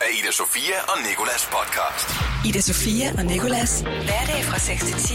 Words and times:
af 0.00 0.10
Ida 0.18 0.32
Sofia 0.32 0.78
og 0.92 0.98
Nikolas 1.08 1.44
podcast. 1.56 2.08
Ida 2.48 2.60
Sofia 2.60 3.06
og 3.18 3.24
Nikolas. 3.24 3.80
Hverdag 3.80 4.40
fra 4.48 4.58
6 4.58 4.84
til 4.84 4.94
10 4.94 5.14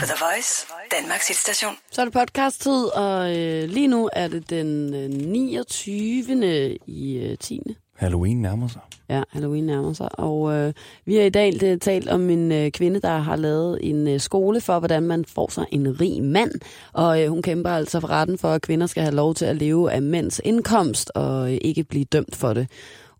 på 0.00 0.04
The 0.10 0.18
Voice, 0.24 0.66
Danmarks 1.00 1.28
hitstation. 1.28 1.74
Så 1.92 2.00
er 2.00 2.04
det 2.04 2.14
podcast-tid, 2.14 2.84
og 2.94 3.36
øh, 3.36 3.68
lige 3.68 3.88
nu 3.88 4.10
er 4.12 4.28
det 4.28 4.50
den 4.50 4.94
øh, 4.94 5.10
29. 5.10 6.78
i 6.86 7.18
øh, 7.18 7.38
10. 7.38 7.60
Halloween 7.96 8.42
nærmer 8.42 8.68
sig. 8.68 8.80
Ja, 9.08 9.22
Halloween 9.30 9.66
nærmer 9.66 9.92
sig. 9.92 10.18
Og 10.18 10.52
øh, 10.52 10.72
vi 11.04 11.14
har 11.14 11.22
i 11.22 11.30
dag 11.30 11.52
det, 11.60 11.82
talt 11.82 12.08
om 12.08 12.30
en 12.30 12.52
øh, 12.52 12.70
kvinde, 12.70 13.00
der 13.00 13.18
har 13.18 13.36
lavet 13.36 13.78
en 13.82 14.08
øh, 14.08 14.20
skole 14.20 14.60
for, 14.60 14.78
hvordan 14.78 15.02
man 15.02 15.24
får 15.24 15.50
sig 15.50 15.66
en 15.72 16.00
rig 16.00 16.22
mand. 16.22 16.52
Og 16.92 17.22
øh, 17.22 17.28
hun 17.28 17.42
kæmper 17.42 17.70
altså 17.70 18.00
for 18.00 18.10
retten 18.10 18.38
for, 18.38 18.48
at 18.52 18.62
kvinder 18.62 18.86
skal 18.86 19.02
have 19.02 19.14
lov 19.14 19.34
til 19.34 19.44
at 19.44 19.56
leve 19.56 19.92
af 19.92 20.02
mænds 20.02 20.40
indkomst 20.44 21.12
og 21.14 21.52
øh, 21.52 21.58
ikke 21.60 21.84
blive 21.84 22.04
dømt 22.04 22.36
for 22.36 22.52
det. 22.52 22.68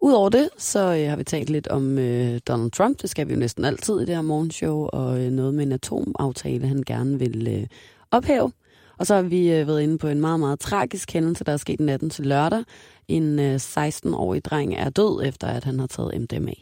Udover 0.07 0.29
det, 0.29 0.49
så 0.59 0.97
øh, 0.97 1.09
har 1.09 1.17
vi 1.17 1.25
talt 1.25 1.51
lidt 1.51 1.69
om 1.69 1.99
øh, 1.99 2.41
Donald 2.49 2.71
Trump. 2.71 3.03
Det 3.03 3.11
skal 3.11 3.29
vi 3.29 3.33
jo 3.33 3.39
næsten 3.39 3.65
altid 3.65 4.01
i 4.01 4.05
det 4.05 4.15
her 4.15 4.23
morgenshow. 4.23 4.89
Og 4.93 5.21
øh, 5.21 5.31
noget 5.31 5.55
med 5.55 5.67
en 5.67 5.73
atomaftale, 5.73 6.69
han 6.69 6.83
gerne 6.87 7.19
vil 7.19 7.49
øh, 7.49 7.67
ophæve. 8.11 8.53
Og 8.99 9.07
så 9.07 9.15
har 9.15 9.23
vi 9.23 9.53
øh, 9.53 9.67
været 9.67 9.83
inde 9.83 9.99
på 9.99 10.09
en 10.09 10.21
meget, 10.21 10.41
meget 10.41 10.61
tragisk 10.61 11.13
hændelse, 11.13 11.45
der 11.45 11.53
er 11.53 11.57
sket 11.57 11.81
natten 11.81 12.11
til 12.11 12.27
lørdag. 12.27 12.65
En 13.09 13.39
øh, 13.39 13.55
16-årig 13.57 14.45
dreng 14.45 14.75
er 14.75 14.91
død, 14.91 15.23
efter 15.25 15.47
at 15.47 15.65
han 15.65 15.81
har 15.81 15.87
taget 15.87 16.21
MDMA. 16.21 16.53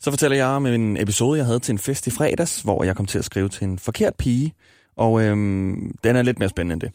Så 0.00 0.10
fortæller 0.10 0.36
jeg 0.36 0.46
om 0.46 0.66
en 0.66 0.96
episode, 0.96 1.38
jeg 1.38 1.46
havde 1.46 1.58
til 1.58 1.72
en 1.72 1.78
fest 1.78 2.06
i 2.06 2.10
fredags, 2.10 2.60
hvor 2.60 2.84
jeg 2.84 2.96
kom 2.96 3.06
til 3.06 3.18
at 3.18 3.24
skrive 3.24 3.48
til 3.48 3.64
en 3.64 3.78
forkert 3.78 4.14
pige. 4.14 4.54
Og 4.96 5.22
øhm, 5.22 5.94
den 6.04 6.16
er 6.16 6.22
lidt 6.22 6.38
mere 6.38 6.48
spændende 6.48 6.72
end 6.72 6.80
det. 6.80 6.90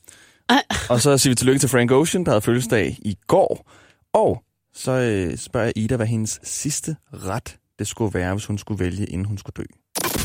Og 0.90 1.02
så 1.02 1.18
siger 1.18 1.32
vi 1.32 1.36
tillykke 1.36 1.60
til 1.60 1.70
Frank 1.70 1.92
Ocean, 1.92 2.24
der 2.24 2.32
havde 2.32 2.42
fødselsdag 2.42 2.98
i 3.02 3.18
går. 3.28 3.72
Og 4.14 4.42
så 4.76 4.92
øh, 4.92 5.38
spørger 5.38 5.66
jeg 5.66 5.74
Ida, 5.78 5.96
hvad 5.96 6.08
hendes 6.08 6.40
sidste 6.44 6.96
ret 7.14 7.56
det 7.80 7.88
skulle 7.88 8.14
være, 8.14 8.34
hvis 8.34 8.46
hun 8.46 8.58
skulle 8.58 8.84
vælge, 8.86 9.06
inden 9.06 9.26
hun 9.26 9.38
skulle 9.38 9.54
dø. 9.58 9.64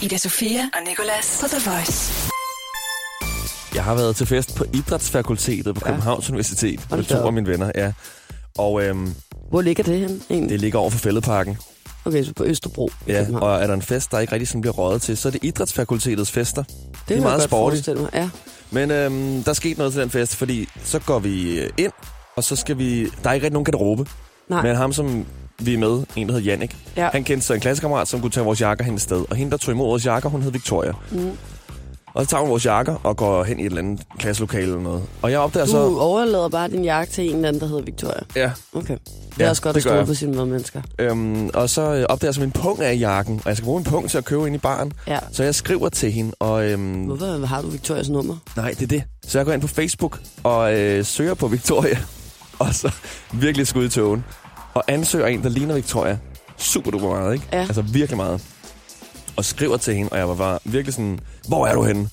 Ida 0.06 0.16
Sofia 0.16 0.61
og 0.74 0.88
Nikolas 0.88 1.38
på 1.41 1.47
The 1.48 1.70
Voice. 1.70 2.12
Jeg 3.74 3.84
har 3.84 3.94
været 3.94 4.16
til 4.16 4.27
fest 4.27 4.55
på 4.56 4.64
Idrætsfakultetet 4.74 5.74
på 5.74 5.80
Københavns 5.80 6.28
ja. 6.28 6.33
Universitet 6.33 6.80
Hold 6.80 7.00
med 7.00 7.05
to 7.06 7.27
af 7.27 7.33
mine 7.33 7.47
venner. 7.47 7.72
Ja. 7.74 7.92
Og 8.58 8.83
øhm, 8.84 9.14
Hvor 9.50 9.61
ligger 9.62 9.84
det 9.84 9.98
hen 9.98 10.22
egentlig? 10.30 10.50
det 10.50 10.61
ligger 10.61 10.78
over 10.78 10.91
for 10.91 10.98
Fældeparken. 10.98 11.56
Okay, 12.05 12.24
så 12.24 12.33
på 12.34 12.44
Østerbro 12.44 12.91
Ja, 13.06 13.12
København. 13.24 13.42
og 13.42 13.62
er 13.62 13.67
der 13.67 13.74
en 13.74 13.83
fest, 13.83 14.11
der 14.11 14.19
ikke 14.19 14.33
rigtig 14.33 14.48
sådan 14.48 14.61
bliver 14.61 14.74
røget 14.74 15.02
til, 15.02 15.17
så 15.17 15.28
er 15.28 15.33
det 15.33 15.44
Idrætsfakultetets 15.44 16.30
fester. 16.30 16.62
det 16.62 16.74
er 16.83 17.05
kan 17.06 17.14
jeg 17.14 17.22
meget 17.22 17.96
mig. 17.96 18.11
Ja. 18.14 18.30
Men 18.70 18.91
øhm, 18.91 19.42
der 19.44 19.52
skete 19.52 19.78
noget 19.78 19.92
til 19.92 20.02
den 20.02 20.11
fest, 20.11 20.36
fordi 20.36 20.69
så 20.84 20.98
går 20.98 21.19
vi 21.19 21.61
ind, 21.78 21.92
og 22.36 22.44
så 22.44 22.56
skal 22.56 22.78
vi... 22.78 23.05
Der 23.05 23.30
er 23.30 23.33
ikke 23.34 23.44
rigtig 23.44 23.52
nogen 23.52 23.64
garderobe. 23.64 24.06
Nej. 24.50 24.62
Men 24.62 24.76
ham, 24.76 24.92
som 24.92 25.26
vi 25.58 25.74
er 25.74 25.78
med, 25.78 26.02
en 26.16 26.26
der 26.28 26.34
hedder 26.34 26.50
Jannik, 26.50 26.76
Ja. 26.96 27.08
han 27.12 27.24
kendte 27.24 27.46
så 27.46 27.54
en 27.54 27.60
klassekammerat, 27.60 28.08
som 28.08 28.20
kunne 28.20 28.30
tage 28.30 28.44
vores 28.44 28.60
jakker 28.60 28.84
hen 28.84 28.94
et 28.94 29.00
sted. 29.00 29.24
Og 29.30 29.36
hende, 29.36 29.50
der 29.50 29.56
tog 29.56 29.72
imod 29.74 29.86
vores 29.86 30.06
jakker, 30.06 30.28
hun 30.28 30.42
hed 30.42 30.52
Victoria. 30.52 30.92
Mm. 31.10 31.30
Og 32.14 32.24
så 32.24 32.30
tager 32.30 32.40
hun 32.40 32.50
vores 32.50 32.66
jakker 32.66 32.94
og 33.02 33.16
går 33.16 33.44
hen 33.44 33.58
i 33.58 33.62
et 33.62 33.66
eller 33.66 33.78
andet 33.78 34.00
klasselokale 34.18 34.62
eller 34.62 34.80
noget. 34.80 35.02
Og 35.22 35.30
jeg 35.30 35.38
opdager 35.38 35.66
Du 35.66 35.70
så... 35.72 35.78
overlader 35.98 36.48
bare 36.48 36.68
din 36.68 36.84
jakke 36.84 37.12
til 37.12 37.24
en 37.28 37.34
eller 37.34 37.48
anden, 37.48 37.60
der 37.62 37.66
hedder 37.68 37.82
Victoria. 37.82 38.20
Ja, 38.36 38.50
Okay. 38.72 38.96
Det 39.30 39.38
Ja, 39.38 39.44
er 39.44 39.48
også 39.50 39.62
godt 39.62 39.76
at 39.76 39.82
stole 39.82 40.06
på 40.06 40.14
sine 40.14 40.32
medmennesker. 40.36 40.82
øhm, 40.98 41.50
og 41.54 41.70
så 41.70 41.82
øh, 41.82 42.04
opdager 42.08 42.28
jeg 42.28 42.34
så 42.34 42.40
min 42.40 42.50
pung 42.50 42.80
af 42.82 42.96
jakken, 43.00 43.40
og 43.44 43.48
jeg 43.48 43.56
skal 43.56 43.64
bruge 43.64 43.78
min 43.80 43.84
pung 43.84 44.10
til 44.10 44.18
at 44.18 44.24
købe 44.24 44.46
ind 44.46 44.54
i 44.54 44.58
baren. 44.58 44.92
Ja. 45.06 45.18
Så 45.32 45.42
jeg 45.44 45.54
skriver 45.54 45.88
til 45.88 46.12
hende, 46.12 46.32
og 46.38 46.64
øhm, 46.64 46.92
Hvorfor 47.04 47.46
har 47.46 47.62
du 47.62 47.68
Victorias 47.68 48.08
nummer? 48.08 48.36
Nej, 48.56 48.70
det 48.70 48.82
er 48.82 48.86
det. 48.86 49.02
Så 49.26 49.38
jeg 49.38 49.46
går 49.46 49.52
ind 49.52 49.60
på 49.60 49.68
Facebook 49.68 50.20
og 50.42 50.74
øh, 50.78 51.04
søger 51.04 51.34
på 51.34 51.48
Victoria. 51.48 51.98
Og 52.58 52.74
så 52.74 52.90
virkelig 53.32 53.66
skud 53.66 53.84
i 53.84 53.88
tågen. 53.88 54.24
Og 54.74 54.84
ansøger 54.88 55.26
en, 55.26 55.42
der 55.42 55.48
ligner 55.48 55.74
Victoria. 55.74 56.18
Super 56.58 56.90
duper 56.90 57.08
meget, 57.08 57.32
ikke? 57.34 57.46
Ja. 57.52 57.58
Altså 57.60 57.82
virkelig 57.82 58.16
meget. 58.16 58.42
Og 59.36 59.44
skriver 59.44 59.77
til 59.77 59.94
hende, 59.94 60.08
og 60.12 60.18
jeg 60.18 60.28
var 60.28 60.34
bare 60.34 60.58
virkelig 60.64 60.94
sådan, 60.94 61.18
hvor 61.48 61.66
er 61.66 61.74
du 61.74 61.82
henne? 61.82 62.08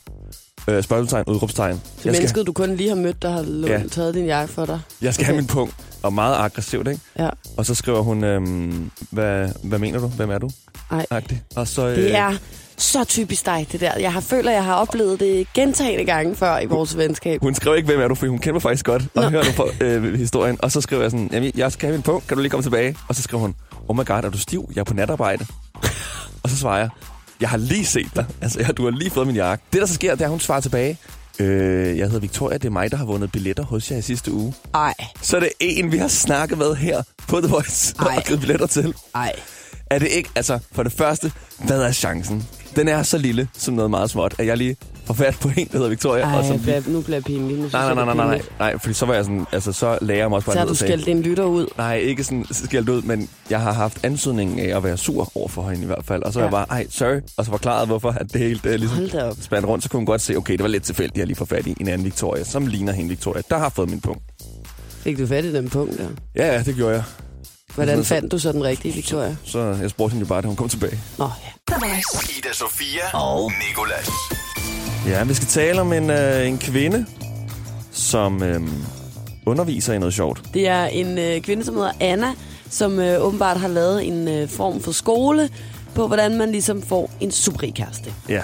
Øh, 0.67 0.83
spørgsmålstegn, 0.83 1.23
udråbstegn. 1.27 1.73
Det 1.73 1.81
Jeg 1.83 1.99
skal, 1.99 2.11
mennesket, 2.11 2.47
du 2.47 2.53
kun 2.53 2.75
lige 2.75 2.89
har 2.89 2.95
mødt, 2.95 3.21
der 3.21 3.29
har 3.29 3.41
lånt, 3.41 3.71
Ja. 3.71 3.81
taget 3.91 4.13
din 4.15 4.25
jakke 4.25 4.53
for 4.53 4.65
dig. 4.65 4.79
jeg 5.01 5.13
skal 5.13 5.25
have 5.25 5.33
Okay. 5.33 5.41
min 5.41 5.47
punkt. 5.47 5.75
Og 6.03 6.13
meget 6.13 6.35
aggressivt, 6.35 6.87
ikke? 6.87 7.01
Ja. 7.19 7.29
Og 7.57 7.65
så 7.65 7.75
skriver 7.75 8.01
hun, 8.01 8.23
øhm, 8.23 8.91
hvad, 9.09 9.49
hvad 9.63 9.79
mener 9.79 9.99
du? 9.99 10.07
Hvem 10.07 10.29
er 10.31 10.37
du? 10.37 10.49
Ej. 10.91 11.05
Agtig. 11.09 11.41
Og 11.55 11.67
så, 11.67 11.87
øh, 11.87 11.95
Det 11.95 12.15
er 12.15 12.33
så 12.77 13.03
typisk 13.03 13.45
dig, 13.45 13.67
det 13.71 13.79
der. 13.81 13.91
Jeg 13.99 14.13
har 14.13 14.21
føler, 14.21 14.51
jeg 14.51 14.63
har 14.63 14.73
oplevet 14.73 15.19
det 15.19 15.47
gentagende 15.53 16.05
gange 16.05 16.35
før 16.35 16.59
i 16.59 16.65
vores 16.65 16.97
venskab. 16.97 17.41
Hun 17.41 17.55
skrev 17.55 17.75
ikke, 17.77 17.85
hvem 17.85 18.01
er 18.01 18.07
du, 18.07 18.15
for 18.15 18.27
hun 18.27 18.39
kender 18.39 18.53
mig 18.53 18.61
faktisk 18.61 18.85
godt. 18.85 19.03
Og 19.15 19.23
Nå. 19.23 19.29
hører 19.29 19.43
du 19.43 19.51
på 19.51 19.69
øh, 19.81 20.13
historien. 20.13 20.57
Og 20.61 20.71
så 20.71 20.81
skriver 20.81 21.01
jeg 21.01 21.11
sådan, 21.11 21.29
jamen, 21.31 21.51
jeg 21.55 21.71
skal 21.71 21.87
have 21.87 21.93
min 21.97 22.01
punkt, 22.03 22.27
kan 22.27 22.37
du 22.37 22.41
lige 22.41 22.49
komme 22.49 22.63
tilbage? 22.63 22.95
Og 23.07 23.15
så 23.15 23.21
skriver 23.21 23.41
hun, 23.41 23.55
oh 23.87 23.97
my 23.97 24.05
god, 24.05 24.15
er 24.23 24.29
du 24.29 24.37
stiv? 24.37 24.69
Jeg 24.75 24.79
er 24.79 24.85
på 24.85 24.93
natarbejde. 24.93 25.45
og 26.43 26.49
så 26.49 26.57
svarer 26.57 26.79
jeg, 26.79 26.89
jeg 27.41 27.49
har 27.49 27.57
lige 27.57 27.85
set 27.85 28.09
dig. 28.15 28.25
Altså, 28.41 28.59
jeg, 28.59 28.77
du 28.77 28.83
har 28.83 28.91
lige 28.91 29.09
fået 29.11 29.27
min 29.27 29.35
jakke. 29.35 29.63
Det, 29.73 29.81
der 29.81 29.87
så 29.87 29.93
sker, 29.93 30.11
det 30.11 30.21
er, 30.21 30.25
at 30.25 30.31
hun 30.31 30.39
svarer 30.39 30.61
tilbage. 30.61 30.97
Øh, 31.39 31.97
jeg 31.97 32.05
hedder 32.05 32.19
Victoria, 32.19 32.57
det 32.57 32.65
er 32.65 32.69
mig, 32.69 32.91
der 32.91 32.97
har 32.97 33.05
vundet 33.05 33.31
billetter 33.31 33.63
hos 33.63 33.91
jer 33.91 33.97
i 33.97 34.01
sidste 34.01 34.31
uge. 34.31 34.53
Ej, 34.73 34.93
Så 35.21 35.35
er 35.35 35.39
det 35.39 35.49
en, 35.59 35.91
vi 35.91 35.97
har 35.97 36.07
snakket 36.07 36.57
med 36.57 36.75
her 36.75 37.01
på 37.27 37.41
The 37.41 37.49
Voice 37.49 37.95
Ej. 37.99 38.15
og 38.17 38.23
givet 38.23 38.39
billetter 38.39 38.67
til. 38.67 38.93
ej. 39.15 39.33
Er 39.89 39.99
det 39.99 40.07
ikke, 40.07 40.29
altså 40.35 40.59
for 40.71 40.83
det 40.83 40.91
første, 40.91 41.31
hvad 41.65 41.81
er 41.81 41.91
chancen? 41.91 42.47
Den 42.77 42.87
er 42.87 43.03
så 43.03 43.17
lille 43.17 43.47
som 43.53 43.73
noget 43.73 43.91
meget 43.91 44.09
småt, 44.09 44.35
at 44.39 44.47
jeg 44.47 44.57
lige 44.57 44.75
får 45.05 45.13
fat 45.13 45.37
på 45.41 45.47
en, 45.57 45.67
der 45.67 45.77
hedder 45.77 45.89
Victoria. 45.89 46.23
Ej, 46.23 46.37
og 46.37 46.45
som 46.45 46.59
bliver, 46.59 46.81
nu 46.87 47.01
bliver 47.01 47.15
jeg 47.15 47.23
pinlig. 47.23 47.57
Nu 47.57 47.69
Nej, 47.73 47.93
nej, 47.93 48.05
nej, 48.05 48.15
nej, 48.15 48.25
nej, 48.27 48.41
nej, 48.59 48.77
fordi 48.79 48.93
så 48.93 49.05
var 49.05 49.13
jeg 49.13 49.23
sådan, 49.25 49.45
altså 49.51 49.71
så 49.71 49.97
lærer 50.01 50.17
jeg 50.19 50.29
mig 50.29 50.35
også 50.35 50.45
bare 50.45 50.55
Så 50.55 50.59
har 50.59 50.65
du 50.67 50.75
skældt 50.75 51.07
en 51.07 51.21
lytter 51.21 51.43
ud. 51.43 51.67
Nej, 51.77 51.95
ikke 51.95 52.23
sådan 52.23 52.45
skældt 52.51 52.89
ud, 52.89 53.01
men 53.01 53.29
jeg 53.49 53.61
har 53.61 53.73
haft 53.73 54.05
ansøgningen 54.05 54.59
af 54.59 54.77
at 54.77 54.83
være 54.83 54.97
sur 54.97 55.31
over 55.35 55.47
for 55.47 55.69
hende 55.69 55.83
i 55.83 55.85
hvert 55.85 56.05
fald. 56.05 56.23
Og 56.23 56.33
så 56.33 56.39
ja. 56.39 56.45
Jeg 56.45 56.51
bare, 56.51 56.65
ej, 56.69 56.87
sorry, 56.89 57.21
og 57.37 57.45
så 57.45 57.51
forklarede, 57.51 57.85
hvorfor 57.85 58.09
at 58.09 58.33
det 58.33 58.41
hele 58.41 58.59
det 58.63 58.79
ligesom 58.79 59.09
spandt 59.41 59.67
rundt. 59.67 59.83
Så 59.83 59.89
kunne 59.89 59.97
hun 59.97 60.05
godt 60.05 60.21
se, 60.21 60.35
okay, 60.35 60.53
det 60.53 60.61
var 60.61 60.67
lidt 60.67 60.83
tilfældigt, 60.83 61.15
at 61.15 61.19
jeg 61.19 61.27
lige 61.27 61.37
får 61.37 61.45
fat 61.45 61.67
i 61.67 61.75
en 61.79 61.87
anden 61.87 62.05
Victoria, 62.05 62.43
som 62.43 62.67
ligner 62.67 62.93
hende 62.93 63.09
Victoria. 63.09 63.41
Der 63.49 63.57
har 63.57 63.69
fået 63.69 63.89
min 63.89 64.01
punkt. 64.01 64.21
Fik 64.89 65.17
du 65.17 65.27
fat 65.27 65.45
i 65.45 65.53
den 65.53 65.69
punkt 65.69 65.97
der? 65.97 66.07
Ja, 66.35 66.53
ja, 66.53 66.63
det 66.63 66.75
gjorde 66.75 66.93
jeg. 66.93 67.03
Hvordan 67.77 68.03
Så- 68.03 68.07
fandt 68.07 68.31
du 68.31 68.39
så 68.39 68.51
den 68.51 68.63
rigtige, 68.63 68.93
Victoria? 68.93 69.35
Så 69.45 69.59
jeg 69.81 69.89
spurgte 69.89 70.13
hende 70.13 70.25
jo 70.25 70.27
bare, 70.27 70.41
da 70.41 70.47
hun 70.47 70.55
kom 70.55 70.69
tilbage. 70.69 70.99
Nå, 71.17 71.29
ja. 71.69 71.75
Ida 72.37 72.53
Sofia 72.53 73.17
og 73.17 73.51
Nikolas. 73.69 74.09
Ja, 75.07 75.23
vi 75.23 75.33
skal 75.33 75.47
tale 75.47 75.81
om 75.81 75.93
en, 75.93 76.09
øh, 76.09 76.47
en 76.47 76.57
kvinde, 76.57 77.05
som 77.91 78.43
øh, 78.43 78.61
underviser 79.45 79.93
i 79.93 79.99
noget 79.99 80.13
sjovt. 80.13 80.41
Det 80.53 80.67
er 80.67 80.85
en 80.85 81.17
øh, 81.17 81.41
kvinde, 81.41 81.65
som 81.65 81.75
hedder 81.75 81.91
Anna, 81.99 82.33
som 82.69 82.99
øh, 82.99 83.21
åbenbart 83.25 83.57
har 83.59 83.67
lavet 83.67 84.07
en 84.07 84.27
øh, 84.27 84.49
form 84.49 84.81
for 84.81 84.91
skole 84.91 85.49
på, 85.95 86.07
hvordan 86.07 86.37
man 86.37 86.51
ligesom 86.51 86.81
får 86.81 87.11
en 87.19 87.31
super 87.31 87.67
kæreste. 87.75 88.13
Ja, 88.29 88.43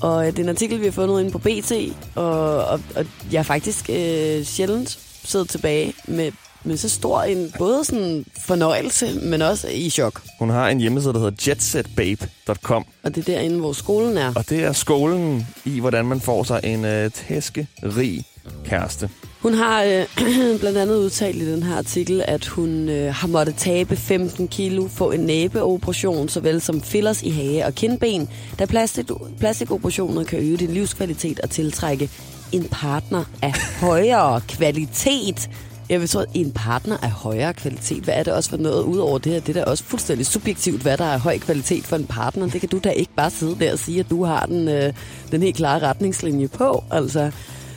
Og 0.00 0.26
øh, 0.26 0.32
det 0.32 0.38
er 0.38 0.42
en 0.42 0.48
artikel, 0.48 0.80
vi 0.80 0.84
har 0.84 0.92
fundet 0.92 1.20
inde 1.20 1.30
på 1.30 1.38
BT, 1.38 1.72
og, 2.14 2.64
og, 2.64 2.80
og 2.96 3.06
jeg 3.32 3.38
har 3.38 3.44
faktisk 3.44 3.90
øh, 3.90 4.44
sjældent 4.44 4.98
siddet 5.24 5.48
tilbage 5.48 5.92
med, 6.08 6.32
med 6.64 6.76
så 6.76 6.88
stor 6.88 7.22
en 7.22 7.52
både 7.58 7.84
sådan 7.84 8.24
fornøjelse, 8.40 9.20
men 9.22 9.42
også 9.42 9.68
i 9.68 9.90
chok. 9.90 10.22
hun 10.38 10.50
har 10.50 10.68
en 10.68 10.80
hjemmeside, 10.80 11.12
der 11.12 11.18
hedder 11.18 11.44
jetsetbabe.com. 11.48 12.84
Og 13.02 13.14
det 13.14 13.28
er 13.28 13.34
derinde, 13.34 13.58
hvor 13.58 13.72
skolen 13.72 14.18
er. 14.18 14.32
Og 14.36 14.48
det 14.48 14.64
er 14.64 14.72
skolen 14.72 15.46
i, 15.64 15.80
hvordan 15.80 16.06
man 16.06 16.20
får 16.20 16.44
sig 16.44 16.60
en 16.64 16.84
øh, 16.84 17.10
tæskerig 17.10 18.24
kæreste. 18.64 19.10
Hun 19.42 19.54
har 19.54 19.82
øh, 19.82 20.06
blandt 20.60 20.78
andet 20.78 20.96
udtalt 20.96 21.36
i 21.36 21.52
den 21.52 21.62
her 21.62 21.76
artikel, 21.76 22.24
at 22.26 22.46
hun 22.46 22.88
øh, 22.88 23.14
har 23.14 23.28
måttet 23.28 23.54
tabe 23.56 23.96
15 23.96 24.48
kilo, 24.48 24.88
få 24.88 25.10
en 25.10 25.20
næbeoperation, 25.20 26.28
såvel 26.28 26.60
som 26.60 26.82
fillers 26.82 27.22
i 27.22 27.30
hage 27.30 27.66
og 27.66 27.74
kindben, 27.74 28.28
da 28.58 28.66
plastik, 28.66 29.06
plastikoperationer 29.38 30.24
kan 30.24 30.38
øge 30.38 30.56
din 30.56 30.70
livskvalitet 30.70 31.40
og 31.40 31.50
tiltrække 31.50 32.10
en 32.52 32.68
partner 32.70 33.24
af 33.42 33.52
højere 33.80 34.40
kvalitet. 34.48 35.50
Jeg 35.88 36.00
vil 36.00 36.08
tro, 36.08 36.20
at 36.20 36.28
en 36.34 36.52
partner 36.52 36.96
af 37.02 37.10
højere 37.10 37.54
kvalitet, 37.54 38.04
hvad 38.04 38.14
er 38.14 38.22
det 38.22 38.32
også 38.32 38.50
for 38.50 38.56
noget 38.56 38.82
udover 38.82 39.18
det 39.18 39.32
her? 39.32 39.40
Det 39.40 39.56
er 39.56 39.64
da 39.64 39.70
også 39.70 39.84
fuldstændig 39.84 40.26
subjektivt, 40.26 40.82
hvad 40.82 40.96
der 40.96 41.04
er 41.04 41.18
høj 41.18 41.38
kvalitet 41.38 41.84
for 41.84 41.96
en 41.96 42.06
partner. 42.06 42.48
Det 42.48 42.60
kan 42.60 42.68
du 42.68 42.78
da 42.84 42.90
ikke 42.90 43.12
bare 43.16 43.30
sidde 43.30 43.56
der 43.60 43.72
og 43.72 43.78
sige, 43.78 44.00
at 44.00 44.10
du 44.10 44.24
har 44.24 44.46
den, 44.46 44.68
øh, 44.68 44.92
den 45.30 45.42
helt 45.42 45.56
klare 45.56 45.78
retningslinje 45.78 46.48
på. 46.48 46.84
Altså, 46.90 47.30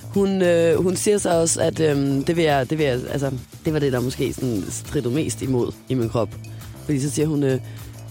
hun, 0.04 0.42
øh, 0.42 0.84
hun 0.84 0.95
siger 0.95 1.18
så 1.18 1.30
også, 1.30 1.62
at 1.62 1.80
øh, 1.80 1.98
det, 2.28 2.36
vil 2.36 2.44
jeg, 2.44 2.69
det, 2.69 2.78
vil 2.78 2.86
jeg, 2.86 3.00
altså, 3.12 3.31
det 3.66 3.74
var 3.74 3.80
det, 3.80 3.94
der 3.94 4.00
måske 4.00 4.34
sådan 4.34 4.63
strittede 4.69 5.16
mest 5.16 5.42
imod 5.42 5.72
i 5.89 5.94
min 5.94 6.10
krop. 6.10 6.30
Fordi 6.86 7.00
så 7.00 7.10
siger 7.10 7.28
hun, 7.28 7.44
øh, 7.44 7.60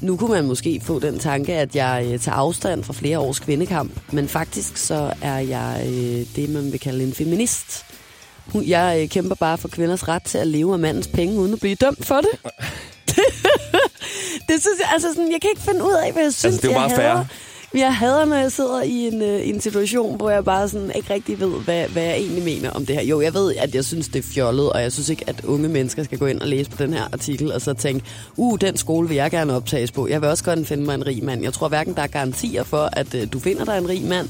nu 0.01 0.17
kunne 0.17 0.31
man 0.31 0.45
måske 0.45 0.81
få 0.85 0.99
den 0.99 1.19
tanke, 1.19 1.55
at 1.55 1.77
jeg 1.77 2.09
øh, 2.13 2.19
tager 2.19 2.37
afstand 2.37 2.85
fra 2.85 2.93
flere 2.93 3.19
års 3.19 3.41
kvindekamp. 3.41 3.93
Men 4.13 4.29
faktisk 4.29 4.77
så 4.77 5.13
er 5.23 5.39
jeg 5.39 5.83
øh, 5.87 6.27
det, 6.37 6.51
man 6.51 6.73
vil 6.73 6.81
kalde 6.81 7.05
en 7.05 7.13
feminist. 7.13 7.85
Jeg 8.55 8.99
øh, 9.03 9.09
kæmper 9.09 9.35
bare 9.35 9.59
for 9.59 9.69
kvinders 9.69 10.09
ret 10.09 10.23
til 10.23 10.39
at 10.39 10.47
leve 10.47 10.73
af 10.73 10.79
mandens 10.79 11.07
penge, 11.07 11.39
uden 11.39 11.53
at 11.53 11.61
blive 11.61 11.75
dømt 11.75 12.07
for 12.07 12.21
det. 12.21 12.31
det 14.49 14.61
synes 14.61 14.79
jeg, 14.81 14.89
altså 14.93 15.09
sådan, 15.09 15.33
jeg 15.33 15.41
kan 15.41 15.51
ikke 15.51 15.63
finde 15.63 15.85
ud 15.85 15.93
af, 16.07 16.13
hvad 16.13 16.23
jeg 16.23 16.33
synes, 16.35 16.45
Altså, 16.45 16.61
det 16.61 16.69
er 16.69 16.73
jo 16.75 16.81
jeg 16.81 16.89
meget 16.89 17.01
hader. 17.03 17.25
fair. 17.25 17.35
Jeg 17.75 17.97
hader, 17.97 18.25
når 18.25 18.37
jeg 18.37 18.53
sidder 18.53 18.83
i 18.83 19.07
en, 19.07 19.23
øh, 19.23 19.49
en 19.49 19.61
situation, 19.61 20.17
hvor 20.17 20.31
jeg 20.31 20.45
bare 20.45 20.69
sådan 20.69 20.91
ikke 20.95 21.15
rigtig 21.15 21.41
ved, 21.41 21.49
hvad, 21.51 21.89
hvad 21.89 22.03
jeg 22.03 22.17
egentlig 22.17 22.45
mener 22.45 22.71
om 22.71 22.87
det 22.87 22.97
her. 22.97 23.03
Jo, 23.03 23.21
jeg 23.21 23.35
ved, 23.35 23.55
at 23.55 23.75
jeg 23.75 23.85
synes, 23.85 24.09
det 24.09 24.19
er 24.19 24.23
fjollet, 24.35 24.73
og 24.73 24.83
jeg 24.83 24.93
synes 24.93 25.09
ikke, 25.09 25.25
at 25.27 25.45
unge 25.45 25.69
mennesker 25.69 26.05
skal 26.05 26.19
gå 26.19 26.27
ind 26.27 26.41
og 26.41 26.49
læse 26.49 26.71
på 26.71 26.83
den 26.83 26.93
her 26.93 27.05
artikel, 27.13 27.53
og 27.53 27.61
så 27.61 27.75
tænke, 27.75 28.05
uh, 28.37 28.59
den 28.61 28.77
skole 28.77 29.09
vil 29.09 29.15
jeg 29.15 29.31
gerne 29.31 29.57
optages 29.57 29.93
på. 29.93 30.09
Jeg 30.09 30.21
vil 30.21 30.29
også 30.29 30.45
godt 30.45 30.69
finde 30.69 30.85
mig 30.85 30.95
en 30.95 31.07
rig 31.07 31.25
mand. 31.25 31.43
Jeg 31.43 31.53
tror 31.53 31.69
hverken, 31.69 31.95
der 31.95 32.03
er 32.03 32.07
garantier 32.07 32.63
for, 32.63 32.89
at 32.93 33.15
øh, 33.15 33.27
du 33.33 33.39
finder 33.39 33.65
dig 33.65 33.79
en 33.79 33.89
rig 33.89 34.05
mand, 34.05 34.29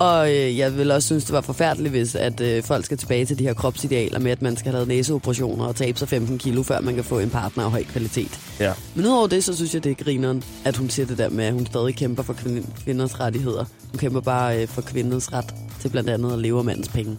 og 0.00 0.30
øh, 0.34 0.58
jeg 0.58 0.76
vil 0.76 0.90
også 0.90 1.06
synes, 1.06 1.24
det 1.24 1.32
var 1.32 1.40
forfærdeligt, 1.40 1.90
hvis 1.90 2.14
at 2.14 2.40
øh, 2.40 2.62
folk 2.62 2.84
skal 2.84 2.98
tilbage 2.98 3.26
til 3.26 3.38
de 3.38 3.44
her 3.44 3.54
kropsidealer 3.54 4.18
med, 4.18 4.30
at 4.30 4.42
man 4.42 4.56
skal 4.56 4.64
have 4.64 4.72
lavet 4.72 4.88
næseoperationer 4.88 5.64
og 5.66 5.76
tabe 5.76 5.98
sig 5.98 6.08
15 6.08 6.38
kilo, 6.38 6.62
før 6.62 6.80
man 6.80 6.94
kan 6.94 7.04
få 7.04 7.18
en 7.18 7.30
partner 7.30 7.64
af 7.64 7.70
høj 7.70 7.84
kvalitet. 7.84 8.40
Ja. 8.60 8.72
Men 8.94 9.04
udover 9.06 9.26
det, 9.26 9.44
så 9.44 9.56
synes 9.56 9.74
jeg, 9.74 9.84
det 9.84 9.90
er 10.00 10.04
grineren, 10.04 10.44
at 10.64 10.76
hun 10.76 10.90
siger 10.90 11.06
det 11.06 11.18
der 11.18 11.28
med, 11.28 11.44
at 11.44 11.52
hun 11.52 11.66
stadig 11.66 11.96
kæmper 11.96 12.22
for 12.22 12.32
kvin- 12.32 12.82
kvinders 12.84 13.20
rettigheder. 13.20 13.64
Hun 13.90 13.98
kæmper 13.98 14.20
bare 14.20 14.62
øh, 14.62 14.68
for 14.68 14.82
kvinders 14.82 15.32
ret 15.32 15.54
til 15.80 15.88
blandt 15.88 16.10
andet 16.10 16.32
at 16.32 16.38
leve 16.38 16.58
af 16.58 16.64
mandens 16.64 16.88
penge. 16.88 17.18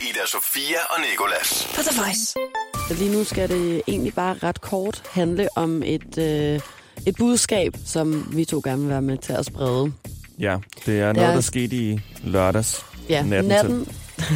Ida 0.00 0.26
Sofia 0.26 0.78
og 0.90 0.96
Nikolas. 1.10 1.68
På 1.74 1.82
The 1.82 2.00
Voice. 2.02 2.34
Lige 3.04 3.12
nu 3.12 3.24
skal 3.24 3.48
det 3.48 3.82
egentlig 3.88 4.14
bare 4.14 4.34
ret 4.42 4.60
kort 4.60 5.02
handle 5.10 5.48
om 5.56 5.82
et, 5.86 6.18
øh, 6.18 6.60
et 7.06 7.16
budskab, 7.18 7.76
som 7.84 8.28
vi 8.32 8.44
to 8.44 8.60
gerne 8.64 8.80
vil 8.82 8.90
være 8.90 9.02
med 9.02 9.18
til 9.18 9.32
at 9.32 9.46
sprede. 9.46 9.92
Ja, 10.40 10.56
det 10.86 11.00
er 11.00 11.12
noget, 11.12 11.34
der 11.34 11.40
skete 11.40 11.76
i 11.76 12.00
lørdags. 12.24 12.84
Ja, 13.08 13.22
Natten 13.22 13.48
natten... 13.48 13.88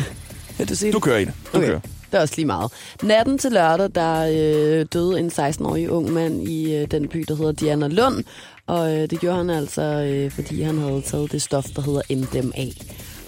Vil 0.59 0.69
du 0.69 0.75
sige 0.75 0.93
Du 0.93 0.97
det? 0.97 1.05
kører 1.05 1.19
i 1.19 1.25
det. 1.25 1.35
Du 1.53 1.59
Okay. 1.59 1.67
kører. 1.69 1.81
Det 1.81 2.19
er 2.19 2.21
også 2.21 2.35
lige 2.37 2.47
meget. 2.47 2.73
Natten 3.03 3.39
til 3.39 3.53
lørdag, 3.53 3.91
der 3.95 4.21
øh, 4.81 4.87
døde 4.93 5.19
en 5.21 5.27
16-årig 5.29 5.91
ung 5.91 6.13
mand 6.13 6.49
i 6.49 6.75
øh, 6.77 6.91
den 6.91 7.09
by, 7.09 7.25
der 7.29 7.35
hedder 7.35 7.53
Diana 7.53 7.89
Lund. 7.89 8.25
Og 8.67 8.93
øh, 8.97 9.11
det 9.11 9.21
gjorde 9.21 9.37
han 9.37 9.51
altså, 9.51 9.83
øh, 9.83 10.31
fordi 10.31 10.63
han 10.63 10.79
havde 10.79 11.03
taget 11.07 11.33
det 11.33 11.43
stof, 11.43 11.65
der 11.77 11.83
hedder 11.83 12.01
MDMA. 12.17 12.65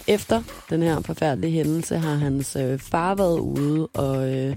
Efter 0.07 0.43
den 0.71 0.83
her 0.83 1.01
forfærdelige 1.01 1.53
hændelse 1.53 1.99
har 1.99 2.15
hans 2.15 2.57
øh, 2.57 2.79
far 2.79 3.15
været 3.15 3.39
ude 3.39 3.87
og, 3.87 4.29
øh, 4.35 4.57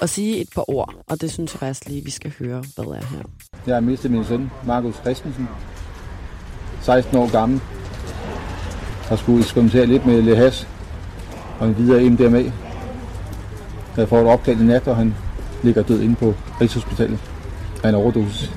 og 0.00 0.08
sige 0.08 0.40
et 0.40 0.48
par 0.54 0.70
ord. 0.70 0.94
Og 1.06 1.20
det 1.20 1.32
synes 1.32 1.52
jeg 1.52 1.58
faktisk 1.60 1.88
lige, 1.88 2.04
vi 2.04 2.10
skal 2.10 2.32
høre, 2.38 2.64
hvad 2.76 2.84
er 2.84 3.06
her. 3.06 3.22
Jeg 3.66 3.74
har 3.76 3.80
mistet 3.80 4.10
min 4.10 4.24
søn, 4.24 4.50
Markus 4.66 4.94
Christensen, 4.94 5.48
16 6.80 7.16
år 7.16 7.32
gammel. 7.32 7.60
Har 9.08 9.16
skulle 9.16 9.40
eksperimentere 9.40 9.86
lidt 9.86 10.06
med 10.06 10.22
lidt 10.22 10.38
has 10.38 10.68
og 11.60 11.68
en 11.68 11.78
videre 11.78 12.10
MDMA. 12.10 12.52
Jeg 13.96 14.08
får 14.08 14.20
et 14.20 14.26
opkald 14.26 14.60
i 14.60 14.64
nat, 14.64 14.88
og 14.88 14.96
han 14.96 15.14
ligger 15.62 15.82
død 15.82 16.00
inde 16.00 16.14
på 16.14 16.34
Rigshospitalet 16.60 17.18
af 17.84 17.88
en 17.88 17.94
overdosis. 17.94 18.52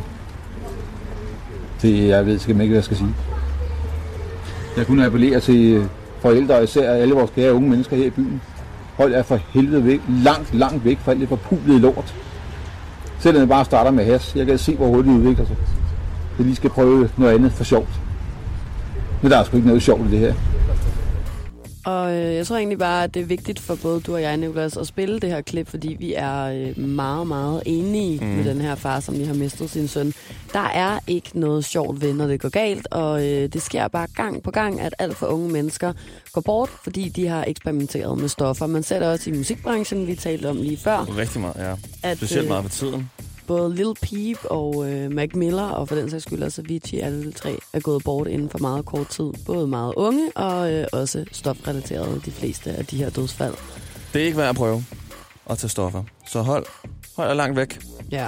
Det, 1.81 2.07
jeg 2.07 2.25
ved 2.25 2.39
simpelthen 2.39 2.61
ikke, 2.61 2.71
hvad 2.71 2.77
jeg 2.77 2.83
skal 2.83 2.97
sige. 2.97 3.15
Jeg 4.77 4.87
kunne 4.87 5.05
appellere 5.05 5.39
til 5.39 5.89
forældre, 6.19 6.55
og 6.55 6.63
især 6.63 6.91
alle 6.91 7.13
vores 7.13 7.31
kære 7.35 7.53
unge 7.53 7.69
mennesker 7.69 7.95
her 7.95 8.05
i 8.05 8.09
byen. 8.09 8.41
Hold 8.97 9.13
jer 9.13 9.23
for 9.23 9.39
helvede 9.49 9.85
væk, 9.85 10.01
langt, 10.09 10.53
langt 10.53 10.85
væk 10.85 10.99
fra 10.99 11.11
alt 11.11 11.21
det 11.21 11.29
forpulede 11.29 11.79
lort. 11.79 12.15
Selvom 13.19 13.41
det 13.41 13.49
bare 13.49 13.65
starter 13.65 13.91
med 13.91 14.05
has. 14.05 14.35
Jeg 14.35 14.45
kan 14.45 14.57
se, 14.57 14.75
hvor 14.75 14.87
hurtigt 14.87 15.07
det 15.07 15.19
udvikler 15.19 15.45
sig. 15.45 15.55
Jeg 16.37 16.45
lige 16.45 16.55
skal 16.55 16.69
prøve 16.69 17.09
noget 17.17 17.35
andet 17.35 17.51
for 17.51 17.63
sjovt. 17.63 18.01
Men 19.21 19.31
der 19.31 19.37
er 19.37 19.43
sgu 19.43 19.57
ikke 19.57 19.67
noget 19.67 19.83
sjovt 19.83 20.07
i 20.07 20.11
det 20.11 20.19
her. 20.19 20.33
Og 21.85 22.13
øh, 22.13 22.35
jeg 22.35 22.47
tror 22.47 22.57
egentlig 22.57 22.79
bare, 22.79 23.03
at 23.03 23.13
det 23.13 23.21
er 23.21 23.25
vigtigt 23.25 23.59
for 23.59 23.75
både 23.75 24.01
du 24.01 24.13
og 24.13 24.21
jeg, 24.21 24.37
Nicolas, 24.37 24.77
at 24.77 24.87
spille 24.87 25.19
det 25.19 25.29
her 25.29 25.41
klip, 25.41 25.67
fordi 25.67 25.95
vi 25.99 26.13
er 26.13 26.43
øh, 26.43 26.79
meget, 26.79 27.27
meget 27.27 27.63
enige 27.65 28.19
mm. 28.19 28.27
med 28.27 28.45
den 28.45 28.61
her 28.61 28.75
far, 28.75 28.99
som 28.99 29.15
lige 29.15 29.27
har 29.27 29.33
mistet 29.33 29.69
sin 29.69 29.87
søn. 29.87 30.13
Der 30.53 30.69
er 30.73 30.99
ikke 31.07 31.39
noget 31.39 31.65
sjovt 31.65 32.01
ved, 32.01 32.13
når 32.13 32.27
det 32.27 32.41
går 32.41 32.49
galt, 32.49 32.87
og 32.91 33.27
øh, 33.27 33.53
det 33.53 33.61
sker 33.61 33.87
bare 33.87 34.07
gang 34.15 34.43
på 34.43 34.51
gang, 34.51 34.81
at 34.81 34.95
alt 34.99 35.17
for 35.17 35.27
unge 35.27 35.49
mennesker 35.49 35.93
går 36.33 36.41
bort, 36.41 36.69
fordi 36.83 37.09
de 37.09 37.27
har 37.27 37.45
eksperimenteret 37.47 38.17
med 38.17 38.29
stoffer. 38.29 38.67
Man 38.67 38.83
ser 38.83 38.99
det 38.99 39.07
også 39.07 39.29
i 39.29 39.33
musikbranchen, 39.33 40.07
vi 40.07 40.15
talte 40.15 40.49
om 40.49 40.57
lige 40.57 40.77
før, 40.77 41.17
Rigtig 41.17 41.41
meget, 41.41 41.55
ja. 41.59 41.73
at 42.03 42.17
Specielt 42.17 42.43
øh, 42.43 42.49
meget 42.49 42.63
på 42.63 42.69
tiden. 42.69 43.09
Både 43.47 43.75
Lil 43.75 43.93
Peep 44.01 44.37
og 44.43 44.91
øh, 44.91 45.11
Mac 45.11 45.29
Miller, 45.35 45.63
og 45.63 45.87
for 45.87 45.95
den 45.95 46.09
sags 46.09 46.23
skyld 46.23 46.43
også 46.43 46.61
Avicii, 46.61 46.99
alle 46.99 47.31
tre 47.31 47.59
er 47.73 47.79
gået 47.79 48.03
bort 48.03 48.27
inden 48.27 48.49
for 48.49 48.57
meget 48.57 48.85
kort 48.85 49.07
tid. 49.07 49.31
Både 49.45 49.67
meget 49.67 49.93
unge 49.97 50.31
og 50.35 50.73
øh, 50.73 50.87
også 50.91 51.25
stofrelaterede, 51.31 52.21
de 52.25 52.31
fleste 52.31 52.71
af 52.71 52.85
de 52.85 52.97
her 52.97 53.09
dødsfald. 53.09 53.53
Det 54.13 54.21
er 54.21 54.25
ikke 54.25 54.37
værd 54.37 54.49
at 54.49 54.55
prøve 54.55 54.83
at 55.49 55.57
tage 55.57 55.69
stoffer. 55.69 56.03
Så 56.27 56.41
hold, 56.41 56.65
hold 57.15 57.27
dig 57.27 57.35
langt 57.35 57.57
væk. 57.57 57.79
Ja. 58.11 58.27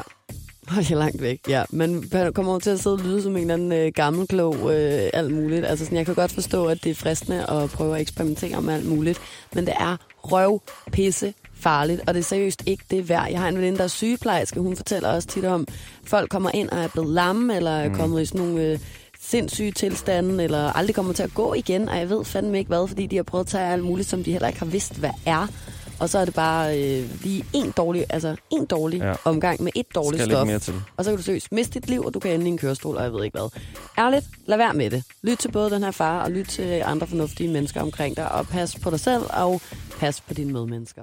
Hold 0.68 0.86
jer 0.90 0.98
langt 0.98 1.22
væk, 1.22 1.40
ja. 1.50 1.64
Men 1.70 2.10
man 2.12 2.34
kommer 2.34 2.52
over 2.52 2.60
til 2.60 2.70
at 2.70 2.80
sidde 2.80 2.96
og 2.96 3.00
lyde 3.00 3.22
som 3.22 3.32
en 3.32 3.42
eller 3.42 3.54
anden 3.54 3.72
øh, 3.72 3.92
gammel 3.96 4.28
klog, 4.28 4.56
øh, 4.56 5.10
alt 5.14 5.34
muligt. 5.34 5.66
Altså 5.66 5.86
sådan, 5.86 5.98
jeg 5.98 6.06
kan 6.06 6.16
godt 6.16 6.32
forstå, 6.32 6.66
at 6.66 6.84
det 6.84 6.90
er 6.90 6.96
fristende 6.96 7.50
at 7.50 7.70
prøve 7.70 7.96
at 7.96 8.02
eksperimentere 8.02 8.62
med 8.62 8.74
alt 8.74 8.86
muligt. 8.86 9.20
Men 9.54 9.66
det 9.66 9.74
er 9.80 9.98
røv, 10.18 10.62
pisse, 10.92 11.34
farligt, 11.64 12.02
og 12.08 12.14
det 12.14 12.20
er 12.20 12.24
seriøst 12.24 12.64
ikke 12.66 12.84
det 12.92 13.10
værd. 13.10 13.28
Jeg 13.32 13.40
har 13.40 13.48
en 13.48 13.58
veninde, 13.58 13.78
der 13.78 13.84
er 13.84 13.88
sygeplejerske. 13.88 14.60
Hun 14.60 14.76
fortæller 14.76 15.10
også 15.10 15.28
tit 15.28 15.46
om, 15.46 15.66
at 15.70 15.74
folk 16.06 16.30
kommer 16.30 16.52
ind 16.54 16.70
og 16.70 16.80
er 16.80 16.88
blevet 16.88 17.10
lamme, 17.10 17.56
eller 17.56 17.72
er 17.72 17.94
kommet 17.94 18.22
i 18.22 18.26
sådan 18.26 18.42
nogle 18.42 18.64
øh, 18.64 18.80
sindssyge 19.20 19.72
tilstande, 19.72 20.44
eller 20.44 20.78
aldrig 20.78 20.96
kommer 20.96 21.14
til 21.14 21.24
at 21.24 21.34
gå 21.34 21.54
igen, 21.54 21.90
og 21.90 21.98
jeg 21.98 22.10
ved 22.10 22.26
fandme 22.26 22.58
ikke 22.58 22.68
hvad, 22.68 22.88
fordi 22.88 23.06
de 23.06 23.16
har 23.16 23.24
prøvet 23.24 23.46
at 23.46 23.50
tage 23.50 23.68
alt 23.68 23.84
muligt, 23.84 24.10
som 24.10 24.24
de 24.24 24.32
heller 24.32 24.48
ikke 24.48 24.60
har 24.60 24.66
vidst, 24.66 25.00
hvad 25.00 25.10
er. 25.26 25.48
Og 26.00 26.10
så 26.10 26.20
er 26.20 26.26
det 26.26 26.34
bare 26.34 26.80
øh, 26.80 27.10
lige 27.24 27.46
en 27.54 27.72
dårlig, 27.78 28.06
altså 28.10 28.36
en 28.52 28.66
dårlig 28.66 29.00
Ja. 29.02 29.14
omgang 29.26 29.64
med 29.64 29.72
et 29.76 29.86
dårligt 29.96 30.22
Skal 30.22 30.28
lidt 30.28 30.38
stof. 30.38 30.48
mere 30.48 30.60
til. 30.60 30.74
Og 30.98 31.04
så 31.06 31.12
kan 31.12 31.18
du 31.18 31.24
seriøst 31.24 31.52
miste 31.52 31.80
dit 31.80 31.90
liv, 31.90 32.02
og 32.06 32.14
du 32.14 32.20
kan 32.20 32.32
ende 32.32 32.46
i 32.46 32.50
en 32.50 32.58
kørestol, 32.58 32.98
og 32.98 33.04
jeg 33.04 33.14
ved 33.14 33.24
ikke 33.24 33.38
hvad. 33.40 33.50
Ærligt, 33.98 34.26
lad 34.46 34.58
være 34.58 34.74
med 34.74 34.90
det. 34.90 35.04
Lyt 35.24 35.38
til 35.38 35.52
både 35.52 35.70
den 35.70 35.84
her 35.84 35.92
far, 35.92 36.24
og 36.24 36.32
lyt 36.32 36.48
til 36.48 36.82
andre 36.86 37.08
fornuftige 37.08 37.50
mennesker 37.50 37.82
omkring 37.82 38.18
dig, 38.18 38.32
og 38.32 38.48
pas 38.48 38.76
på 38.84 38.90
dig 38.90 39.00
selv, 39.00 39.24
og 39.30 39.62
pas 40.00 40.22
på 40.22 40.34
dine 40.34 40.54
medmennesker. 40.54 41.02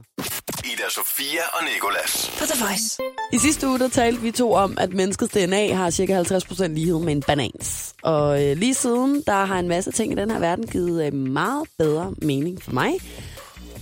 Ida 0.65 0.83
Sofia 0.91 1.41
og 1.53 1.65
Nikolas. 1.75 2.31
På 2.39 2.45
The 2.45 2.65
Voice. 2.65 2.99
I 3.33 3.39
sidste 3.39 3.69
uge, 3.69 3.79
der 3.79 3.89
talte 3.89 4.21
vi 4.23 4.31
to 4.31 4.53
om, 4.53 4.79
at 4.81 4.93
menneskets 4.93 5.33
DNA 5.33 5.75
har 5.75 5.91
cirka 5.91 6.23
50% 6.23 6.67
lighed 6.67 6.99
med 6.99 7.13
en 7.13 7.23
banans. 7.23 7.95
Og 8.03 8.45
øh, 8.45 8.57
lige 8.57 8.75
siden, 8.75 9.23
der 9.27 9.45
har 9.45 9.59
en 9.59 9.69
masse 9.69 9.93
ting 9.93 10.13
i 10.13 10.17
den 10.17 10.31
her 10.31 10.39
verden 10.39 10.67
givet 10.67 11.07
øh, 11.07 11.15
meget 11.15 11.69
bedre 11.79 12.15
mening 12.23 12.63
for 12.63 12.73
mig. 12.73 12.93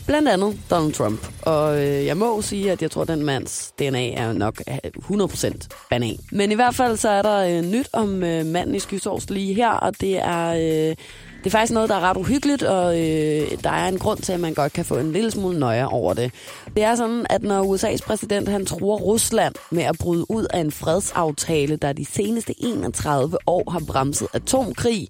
Blandt 0.08 0.28
andet 0.28 0.58
Donald 0.70 0.92
Trump. 0.92 1.28
Og 1.42 1.84
øh, 1.84 2.06
jeg 2.06 2.16
må 2.16 2.42
sige, 2.42 2.72
at 2.72 2.82
jeg 2.82 2.90
tror, 2.90 3.02
at 3.02 3.08
den 3.08 3.24
mands 3.24 3.72
DNA 3.78 4.10
er 4.10 4.32
nok 4.32 4.62
øh, 4.68 4.76
100% 5.20 5.68
banan. 5.90 6.16
Men 6.32 6.52
i 6.52 6.54
hvert 6.54 6.74
fald 6.74 6.96
så 6.96 7.08
er 7.08 7.22
der 7.22 7.38
øh, 7.38 7.64
nyt 7.64 7.88
om 7.92 8.22
øh, 8.22 8.46
manden 8.46 8.74
i 8.74 8.78
skysovs 8.78 9.30
lige 9.30 9.54
her, 9.54 9.70
og 9.70 10.00
det 10.00 10.18
er... 10.18 10.48
Øh, 10.48 10.96
det 11.38 11.46
er 11.46 11.50
faktisk 11.50 11.72
noget, 11.72 11.88
der 11.88 11.94
er 11.94 12.00
ret 12.00 12.16
uhyggeligt, 12.16 12.62
og 12.62 13.00
øh, 13.00 13.50
der 13.64 13.70
er 13.70 13.88
en 13.88 13.98
grund 13.98 14.18
til, 14.18 14.32
at 14.32 14.40
man 14.40 14.54
godt 14.54 14.72
kan 14.72 14.84
få 14.84 14.98
en 14.98 15.12
lille 15.12 15.30
smule 15.30 15.58
nøje 15.58 15.86
over 15.86 16.14
det. 16.14 16.32
Det 16.76 16.82
er 16.82 16.94
sådan, 16.94 17.26
at 17.30 17.42
når 17.42 17.76
USA's 17.76 18.06
præsident 18.06 18.48
han 18.48 18.66
tror 18.66 18.98
Rusland 18.98 19.54
med 19.70 19.82
at 19.82 19.96
bryde 19.98 20.30
ud 20.30 20.46
af 20.50 20.60
en 20.60 20.72
fredsaftale, 20.72 21.76
der 21.76 21.92
de 21.92 22.04
seneste 22.04 22.54
31 22.58 23.36
år 23.46 23.70
har 23.70 23.82
bremset 23.86 24.28
atomkrig, 24.32 25.08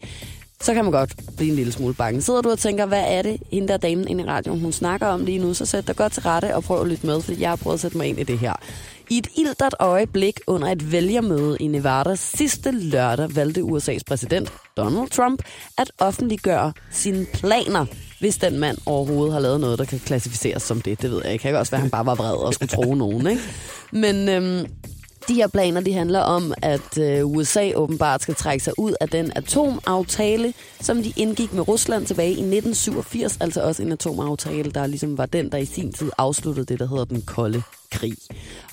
så 0.63 0.75
kan 0.75 0.85
man 0.85 0.93
godt 0.93 1.15
blive 1.37 1.51
en 1.51 1.57
lille 1.57 1.73
smule 1.73 1.95
bange. 1.95 2.23
Sidder 2.23 2.41
du 2.43 2.51
og 2.51 2.59
tænker, 2.59 2.87
hvad 2.87 3.05
er 3.07 3.23
det, 3.23 3.37
hende 3.53 3.69
der 3.69 3.77
damen 3.77 4.09
inde 4.09 4.25
i 4.25 4.27
radioen, 4.27 4.61
hun 4.61 4.73
snakker 4.73 5.07
om 5.07 5.25
lige 5.25 5.39
nu, 5.39 5.55
så 5.55 5.67
sæt 5.67 5.87
dig 5.87 5.97
godt 5.97 6.13
til 6.13 6.23
rette 6.23 6.55
og 6.57 6.65
prøv 6.65 6.81
at 6.81 6.87
lytte 6.87 7.07
med, 7.07 7.21
fordi 7.23 7.41
jeg 7.41 7.49
har 7.49 7.57
prøvet 7.57 7.75
at 7.75 7.81
sætte 7.81 7.97
mig 7.97 8.07
ind 8.07 8.19
i 8.19 8.23
det 8.23 8.39
her. 8.39 8.53
I 9.11 9.19
et 9.19 9.29
ildert 9.37 9.75
øjeblik 9.79 10.41
under 10.47 10.69
et 10.69 10.93
vælgermøde 10.93 11.57
i 11.61 11.67
Nevada 11.67 12.15
sidste 12.15 12.71
lørdag 12.71 13.37
valgte 13.37 13.61
USA's 13.61 14.01
præsident 14.07 14.53
Donald 14.77 15.11
Trump 15.11 15.43
at 15.79 15.93
offentliggøre 15.99 16.73
sine 16.91 17.27
planer, 17.35 17.87
hvis 18.21 18.37
den 18.37 18.59
mand 18.59 18.79
overhovedet 18.87 19.33
har 19.33 19.41
lavet 19.41 19.61
noget, 19.61 19.79
der 19.79 19.85
kan 19.85 19.99
klassificeres 19.99 20.63
som 20.63 20.81
det. 20.81 21.03
Det 21.03 21.11
ved 21.11 21.21
jeg 21.25 21.33
ikke. 21.33 21.43
Det 21.43 21.51
kan 21.51 21.61
også 21.61 21.71
være, 21.71 21.79
at 21.79 21.83
han 21.83 21.91
bare 21.91 22.07
var 22.07 22.15
vred 22.15 22.33
og 22.33 22.55
skulle 22.55 22.69
tro 22.69 22.95
nogen. 22.95 23.27
Ikke? 23.27 23.43
Men 23.93 24.29
øhm, 24.29 24.67
de 25.29 25.35
her 25.35 25.49
planer 25.49 25.81
de 25.81 25.93
handler 25.93 26.21
om, 26.21 26.55
at 26.63 26.99
øh, 26.99 27.27
USA 27.27 27.73
åbenbart 27.75 28.23
skal 28.23 28.35
trække 28.35 28.65
sig 28.65 28.79
ud 28.79 28.95
af 29.01 29.09
den 29.09 29.33
atomaftale, 29.37 30.55
som 30.81 31.03
de 31.03 31.13
indgik 31.17 31.53
med 31.53 31.69
Rusland 31.69 32.07
tilbage 32.07 32.29
i 32.29 32.33
1987. 32.33 33.37
Altså 33.41 33.63
også 33.63 33.83
en 33.83 33.93
atomaftale, 33.93 34.71
der 34.71 34.87
ligesom 34.87 35.19
var 35.19 35.27
den, 35.27 35.53
der 35.53 35.59
i 35.59 35.65
sin 35.65 35.93
tid 35.93 36.11
afsluttede 36.19 36.67
det, 36.67 36.79
der 36.79 36.89
hedder 36.89 37.05
den 37.05 37.23
kolde 37.23 37.63
krig. 37.93 38.17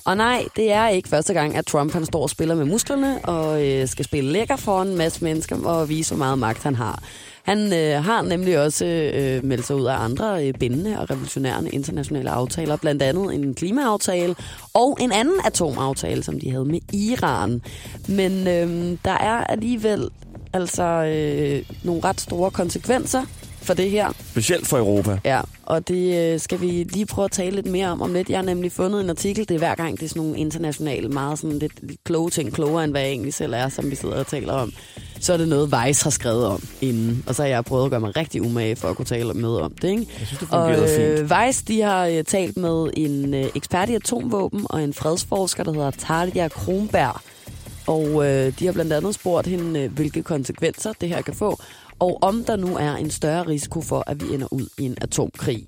Og 0.04 0.16
nej, 0.16 0.44
det 0.56 0.72
er 0.72 0.88
ikke 0.88 1.08
første 1.08 1.34
gang, 1.34 1.56
at 1.56 1.66
Trump 1.66 1.92
han 1.92 2.06
står 2.06 2.22
og 2.22 2.30
spiller 2.30 2.54
med 2.54 2.64
musklerne 2.64 3.24
og 3.24 3.66
øh, 3.66 3.88
skal 3.88 4.04
spille 4.04 4.32
lækker 4.32 4.56
for 4.56 4.82
en 4.82 4.96
masse 4.96 5.24
mennesker 5.24 5.64
og 5.64 5.88
vise, 5.88 6.14
hvor 6.14 6.24
meget 6.24 6.38
magt 6.38 6.62
han 6.62 6.74
har. 6.74 7.02
Han 7.46 7.72
øh, 7.72 8.04
har 8.04 8.22
nemlig 8.22 8.58
også 8.58 8.84
øh, 8.86 9.44
meldt 9.44 9.66
sig 9.66 9.76
ud 9.76 9.86
af 9.86 10.04
andre 10.04 10.46
øh, 10.46 10.54
bindende 10.54 11.00
og 11.00 11.10
revolutionerende 11.10 11.70
internationale 11.70 12.30
aftaler, 12.30 12.76
blandt 12.76 13.02
andet 13.02 13.34
en 13.34 13.54
klimaaftale 13.54 14.34
og 14.74 14.98
en 15.00 15.12
anden 15.12 15.34
atomaftale, 15.44 16.22
som 16.22 16.40
de 16.40 16.50
havde 16.50 16.64
med 16.64 16.80
Iran. 16.92 17.62
Men 18.08 18.48
øh, 18.48 18.98
der 19.04 19.10
er 19.10 19.44
alligevel 19.44 20.08
altså 20.52 20.84
øh, 20.84 21.62
nogle 21.84 22.04
ret 22.04 22.20
store 22.20 22.50
konsekvenser 22.50 23.22
for 23.62 23.74
det 23.74 23.90
her. 23.90 24.12
Specielt 24.30 24.66
for 24.66 24.78
Europa. 24.78 25.18
Ja, 25.24 25.40
og 25.62 25.88
det 25.88 26.32
øh, 26.32 26.40
skal 26.40 26.60
vi 26.60 26.66
lige 26.66 27.06
prøve 27.06 27.24
at 27.24 27.30
tale 27.30 27.56
lidt 27.56 27.66
mere 27.66 27.88
om 27.88 28.02
om 28.02 28.12
lidt. 28.12 28.30
Jeg 28.30 28.38
har 28.38 28.44
nemlig 28.44 28.72
fundet 28.72 29.00
en 29.00 29.10
artikel, 29.10 29.48
det 29.48 29.54
er 29.54 29.58
hver 29.58 29.74
gang, 29.74 29.98
det 29.98 30.04
er 30.04 30.08
sådan 30.08 30.22
nogle 30.22 30.38
internationale, 30.38 31.08
meget 31.08 31.38
sådan 31.38 31.58
lidt, 31.58 31.72
lidt 31.82 32.04
kloge 32.04 32.30
ting, 32.30 32.52
klogere 32.52 32.84
end 32.84 32.92
hvad 32.92 33.00
jeg 33.00 33.10
egentlig 33.10 33.34
selv 33.34 33.52
er, 33.52 33.68
som 33.68 33.90
vi 33.90 33.96
sidder 33.96 34.18
og 34.18 34.26
taler 34.26 34.52
om. 34.52 34.72
Så 35.26 35.32
er 35.32 35.36
det 35.36 35.48
noget, 35.48 35.72
Vice 35.86 36.04
har 36.04 36.10
skrevet 36.10 36.46
om 36.46 36.62
inden. 36.80 37.24
Og 37.26 37.34
så 37.34 37.42
har 37.42 37.48
jeg 37.48 37.64
prøvet 37.64 37.84
at 37.84 37.90
gøre 37.90 38.00
mig 38.00 38.16
rigtig 38.16 38.42
umage 38.42 38.76
for 38.76 38.88
at 38.88 38.96
kunne 38.96 39.06
tale 39.06 39.34
med 39.34 39.48
om 39.48 39.72
det. 39.82 39.88
Ikke? 39.88 40.06
Jeg 40.18 40.26
synes, 40.26 40.38
det 40.40 40.48
Og 40.50 40.68
fungerede 40.68 41.16
fint. 41.18 41.32
øh, 41.32 41.46
Vice, 41.46 41.64
de 41.68 41.80
har 41.82 42.06
øh, 42.06 42.24
talt 42.24 42.56
med 42.56 42.90
en 42.96 43.34
øh, 43.34 43.46
ekspert 43.54 43.88
i 43.90 43.94
atomvåben 43.94 44.66
og 44.70 44.82
en 44.82 44.94
fredsforsker, 44.94 45.64
der 45.64 45.72
hedder 45.72 45.90
Talia 45.90 46.48
Kronberg. 46.48 47.20
Og 47.86 48.26
øh, 48.26 48.52
de 48.58 48.66
har 48.66 48.72
blandt 48.72 48.92
andet 48.92 49.14
spurgt 49.14 49.46
hende, 49.46 49.80
øh, 49.80 49.92
hvilke 49.92 50.22
konsekvenser 50.22 50.92
det 51.00 51.08
her 51.08 51.22
kan 51.22 51.34
få, 51.34 51.58
og 51.98 52.18
om 52.22 52.44
der 52.44 52.56
nu 52.56 52.76
er 52.76 52.94
en 52.94 53.10
større 53.10 53.42
risiko 53.46 53.80
for, 53.80 54.04
at 54.06 54.22
vi 54.28 54.34
ender 54.34 54.46
ud 54.52 54.66
i 54.78 54.82
en 54.84 54.96
atomkrig. 55.00 55.66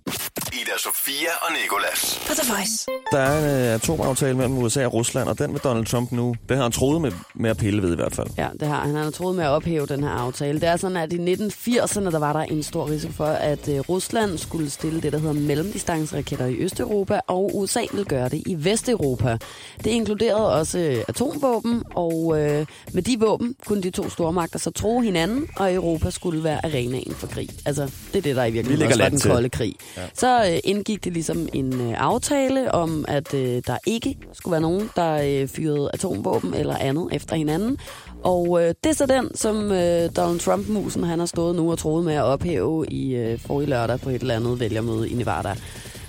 Sofia 0.79 1.29
og 1.43 1.49
Nikolas. 1.63 2.21
På 2.27 2.35
The 2.35 2.53
Voice. 2.53 2.87
Der 3.13 3.19
er 3.19 3.39
en 3.39 3.67
øh, 3.69 3.75
atomaftale 3.75 4.37
mellem 4.37 4.59
USA 4.59 4.87
og 4.87 4.95
Rusland, 4.95 5.29
og 5.29 5.39
den 5.39 5.53
vil 5.53 5.61
Donald 5.61 5.87
Trump 5.87 6.13
nu, 6.13 6.37
det 6.49 6.57
har 6.57 6.63
han 6.63 6.73
troet 6.73 7.01
med, 7.01 7.13
med 7.35 7.51
at 7.51 7.57
pille 7.57 7.83
ved 7.83 7.93
i 7.93 7.97
hvert 7.97 8.15
fald. 8.15 8.27
Ja, 8.39 8.49
det 8.61 8.69
har 8.69 8.81
han. 8.81 8.95
Han 8.95 9.05
har 9.05 9.11
troet 9.11 9.37
med 9.37 9.45
at 9.45 9.51
ophæve 9.51 9.87
den 9.87 10.05
her 10.05 10.11
aftale. 10.11 10.61
Det 10.61 10.69
er 10.69 10.77
sådan, 10.77 10.97
at 10.97 11.13
i 11.13 11.17
1980'erne, 11.17 12.11
der 12.11 12.19
var 12.19 12.33
der 12.33 12.41
en 12.41 12.63
stor 12.63 12.89
risiko 12.89 13.13
for, 13.13 13.27
at 13.27 13.69
øh, 13.69 13.81
Rusland 13.81 14.39
skulle 14.39 14.71
stille 14.71 15.01
det, 15.01 15.13
der 15.13 15.19
hedder 15.19 15.35
mellemdistanceraketter 15.35 16.47
i 16.47 16.57
Østeuropa, 16.57 17.21
og 17.27 17.51
USA 17.55 17.81
ville 17.93 18.05
gøre 18.05 18.29
det 18.29 18.43
i 18.47 18.65
Vesteuropa. 18.65 19.39
Det 19.85 19.91
inkluderede 19.91 20.53
også 20.53 20.79
øh, 20.79 21.05
atomvåben, 21.09 21.83
og 21.95 22.41
øh, 22.41 22.67
med 22.93 23.03
de 23.03 23.21
våben 23.21 23.55
kunne 23.67 23.83
de 23.83 23.91
to 23.91 24.11
stormagter 24.11 24.59
så 24.59 24.71
tro 24.71 25.01
hinanden, 25.01 25.49
og 25.57 25.75
Europa 25.75 26.11
skulle 26.11 26.45
være 26.45 26.65
arenaen 26.65 27.15
for 27.15 27.27
krig. 27.27 27.49
Altså, 27.67 27.83
det 28.13 28.19
er 28.19 28.23
det, 28.23 28.37
der 28.37 28.45
i 28.45 28.51
Vi 28.51 28.55
virkeligheden 28.55 28.93
også 28.93 29.03
var 29.03 29.09
den 29.09 29.21
kolde 29.21 29.49
krig. 29.49 29.75
Ja. 29.97 30.03
Så 30.15 30.45
øh, 30.45 30.59
indgik 30.69 31.05
det 31.05 31.13
ligesom 31.13 31.49
en 31.53 31.81
øh, 31.81 31.95
aftale 31.97 32.75
om, 32.75 33.05
at 33.09 33.35
øh, 33.35 33.63
der 33.67 33.79
ikke 33.87 34.17
skulle 34.33 34.53
være 34.53 34.61
nogen, 34.61 34.91
der 34.97 35.41
øh, 35.43 35.49
fyrede 35.49 35.91
atomvåben 35.93 36.55
eller 36.55 36.77
andet 36.77 37.09
efter 37.13 37.37
hinanden. 37.37 37.79
Og 38.23 38.63
øh, 38.63 38.75
det 38.85 38.91
er 38.91 38.95
så 38.95 39.07
den, 39.07 39.37
som 39.37 39.73
øh, 39.73 40.11
Donald 40.17 40.41
Trump-musen 40.41 41.05
han 41.05 41.19
har 41.19 41.27
stået 41.27 41.57
nu 41.57 41.71
og 41.71 41.79
troet 41.79 42.05
med 42.05 42.15
at 42.15 42.23
ophæve 42.23 42.87
i 42.87 43.15
øh, 43.15 43.39
forrige 43.41 43.71
lørdag 43.71 44.01
på 44.01 44.11
et 44.11 44.21
eller 44.21 44.37
andet 44.37 44.61
vælgermøde 44.61 45.09
i 45.09 45.15
Nevada. 45.15 45.55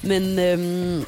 Men 0.04 0.40
øh, 0.40 1.04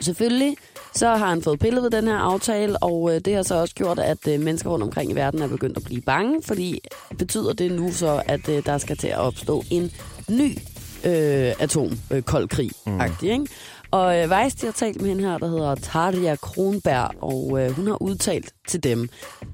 selvfølgelig 0.00 0.56
så 0.94 1.08
har 1.08 1.28
han 1.28 1.42
fået 1.42 1.58
pillet 1.58 1.82
ved 1.82 1.90
den 1.90 2.06
her 2.06 2.16
aftale, 2.16 2.82
og 2.82 3.14
øh, 3.14 3.20
det 3.24 3.34
har 3.34 3.42
så 3.42 3.54
også 3.54 3.74
gjort, 3.74 3.98
at 3.98 4.28
øh, 4.28 4.40
mennesker 4.40 4.70
rundt 4.70 4.82
omkring 4.82 5.10
i 5.10 5.14
verden 5.14 5.42
er 5.42 5.48
begyndt 5.48 5.76
at 5.76 5.84
blive 5.84 6.02
bange, 6.02 6.42
fordi 6.42 6.80
betyder 7.18 7.52
det 7.52 7.72
nu 7.72 7.92
så, 7.92 8.22
at 8.26 8.48
øh, 8.48 8.66
der 8.66 8.78
skal 8.78 8.96
til 8.96 9.08
at 9.08 9.18
opstå 9.18 9.64
en 9.70 9.90
ny 10.28 10.58
øh, 11.04 11.52
atom 11.58 11.98
øh, 12.10 12.22
krig 12.22 12.70
mm. 12.86 13.00
ikke? 13.22 13.46
Og 13.90 14.18
øh, 14.18 14.30
Weiss, 14.30 14.56
de 14.56 14.66
har 14.66 14.72
talt 14.72 15.00
med 15.00 15.08
hende 15.08 15.22
her, 15.30 15.38
der 15.38 15.48
hedder 15.48 15.74
Tarja 15.74 16.36
Kronberg, 16.36 17.10
og 17.22 17.60
øh, 17.60 17.70
hun 17.70 17.86
har 17.86 18.02
udtalt 18.02 18.52
til 18.68 18.82
dem 18.84 19.08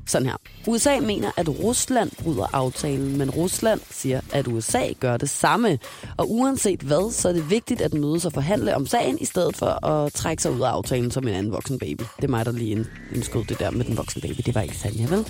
sådan 0.06 0.26
her. 0.28 0.36
USA 0.66 1.00
mener, 1.00 1.30
at 1.36 1.48
Rusland 1.48 2.10
bryder 2.22 2.46
aftalen, 2.52 3.18
men 3.18 3.30
Rusland 3.30 3.80
siger, 3.90 4.20
at 4.32 4.48
USA 4.48 4.92
gør 5.00 5.16
det 5.16 5.30
samme. 5.30 5.78
Og 6.16 6.30
uanset 6.30 6.80
hvad, 6.80 7.12
så 7.12 7.28
er 7.28 7.32
det 7.32 7.50
vigtigt 7.50 7.80
at 7.80 7.94
mødes 7.94 8.24
og 8.24 8.32
forhandle 8.32 8.76
om 8.76 8.86
sagen, 8.86 9.18
i 9.20 9.24
stedet 9.24 9.56
for 9.56 9.86
at 9.86 10.12
trække 10.12 10.42
sig 10.42 10.52
ud 10.52 10.60
af 10.60 10.68
aftalen 10.68 11.10
som 11.10 11.28
en 11.28 11.34
anden 11.34 11.52
voksen 11.52 11.78
baby. 11.78 12.02
Det 12.16 12.24
er 12.24 12.28
mig, 12.28 12.46
der 12.46 12.52
lige 12.52 12.70
ind- 12.70 12.86
indskød 13.14 13.44
det 13.44 13.58
der 13.58 13.70
med 13.70 13.84
den 13.84 13.96
voksen 13.96 14.20
baby. 14.20 14.40
Det 14.46 14.54
var 14.54 14.60
ikke 14.60 14.76
Sanja, 14.76 15.06
vel? 15.06 15.26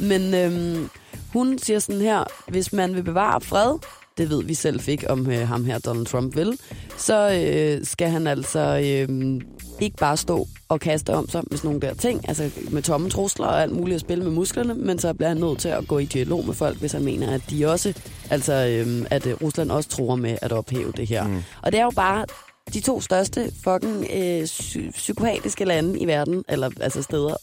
Men 0.00 0.34
øhm, 0.34 0.88
hun 1.32 1.58
siger 1.58 1.78
sådan 1.78 2.00
her, 2.00 2.24
hvis 2.48 2.72
man 2.72 2.94
vil 2.94 3.02
bevare 3.02 3.40
fred, 3.40 3.78
det 4.20 4.30
ved 4.30 4.44
vi 4.44 4.54
selv 4.54 4.80
fik 4.80 5.04
om 5.08 5.30
øh, 5.30 5.48
ham 5.48 5.64
her, 5.64 5.78
Donald 5.78 6.06
Trump 6.06 6.36
vil, 6.36 6.58
så 6.96 7.30
øh, 7.30 7.86
skal 7.86 8.08
han 8.08 8.26
altså 8.26 8.60
øh, 8.84 9.40
ikke 9.80 9.96
bare 9.96 10.16
stå 10.16 10.46
og 10.68 10.80
kaste 10.80 11.14
om 11.14 11.28
sig 11.28 11.42
med 11.50 11.58
sådan 11.58 11.68
nogle 11.68 11.80
der 11.80 11.94
ting, 11.94 12.28
altså 12.28 12.50
med 12.70 12.82
tomme 12.82 13.10
trusler 13.10 13.46
og 13.46 13.62
alt 13.62 13.72
muligt 13.72 13.94
at 13.94 14.00
spille 14.00 14.24
med 14.24 14.32
musklerne, 14.32 14.74
men 14.74 14.98
så 14.98 15.14
bliver 15.14 15.28
han 15.28 15.36
nødt 15.36 15.58
til 15.58 15.68
at 15.68 15.88
gå 15.88 15.98
i 15.98 16.04
dialog 16.04 16.46
med 16.46 16.54
folk, 16.54 16.78
hvis 16.78 16.92
han 16.92 17.04
mener, 17.04 17.30
at 17.30 17.42
de 17.50 17.70
også, 17.70 17.94
altså 18.30 18.52
øh, 18.52 19.06
at 19.10 19.26
øh, 19.26 19.34
Rusland 19.42 19.70
også 19.70 19.88
tror 19.88 20.16
med 20.16 20.36
at 20.42 20.52
ophæve 20.52 20.92
det 20.96 21.08
her. 21.08 21.26
Mm. 21.26 21.42
Og 21.62 21.72
det 21.72 21.80
er 21.80 21.84
jo 21.84 21.92
bare 21.96 22.26
de 22.74 22.80
to 22.80 23.00
største 23.00 23.52
fucking 23.64 24.06
øh, 24.14 24.42
psy- 24.42 24.90
psykopatiske 24.90 25.64
lande 25.64 25.98
i 25.98 26.06
verden, 26.06 26.44
eller 26.48 26.70
altså 26.80 27.02
steder, 27.02 27.34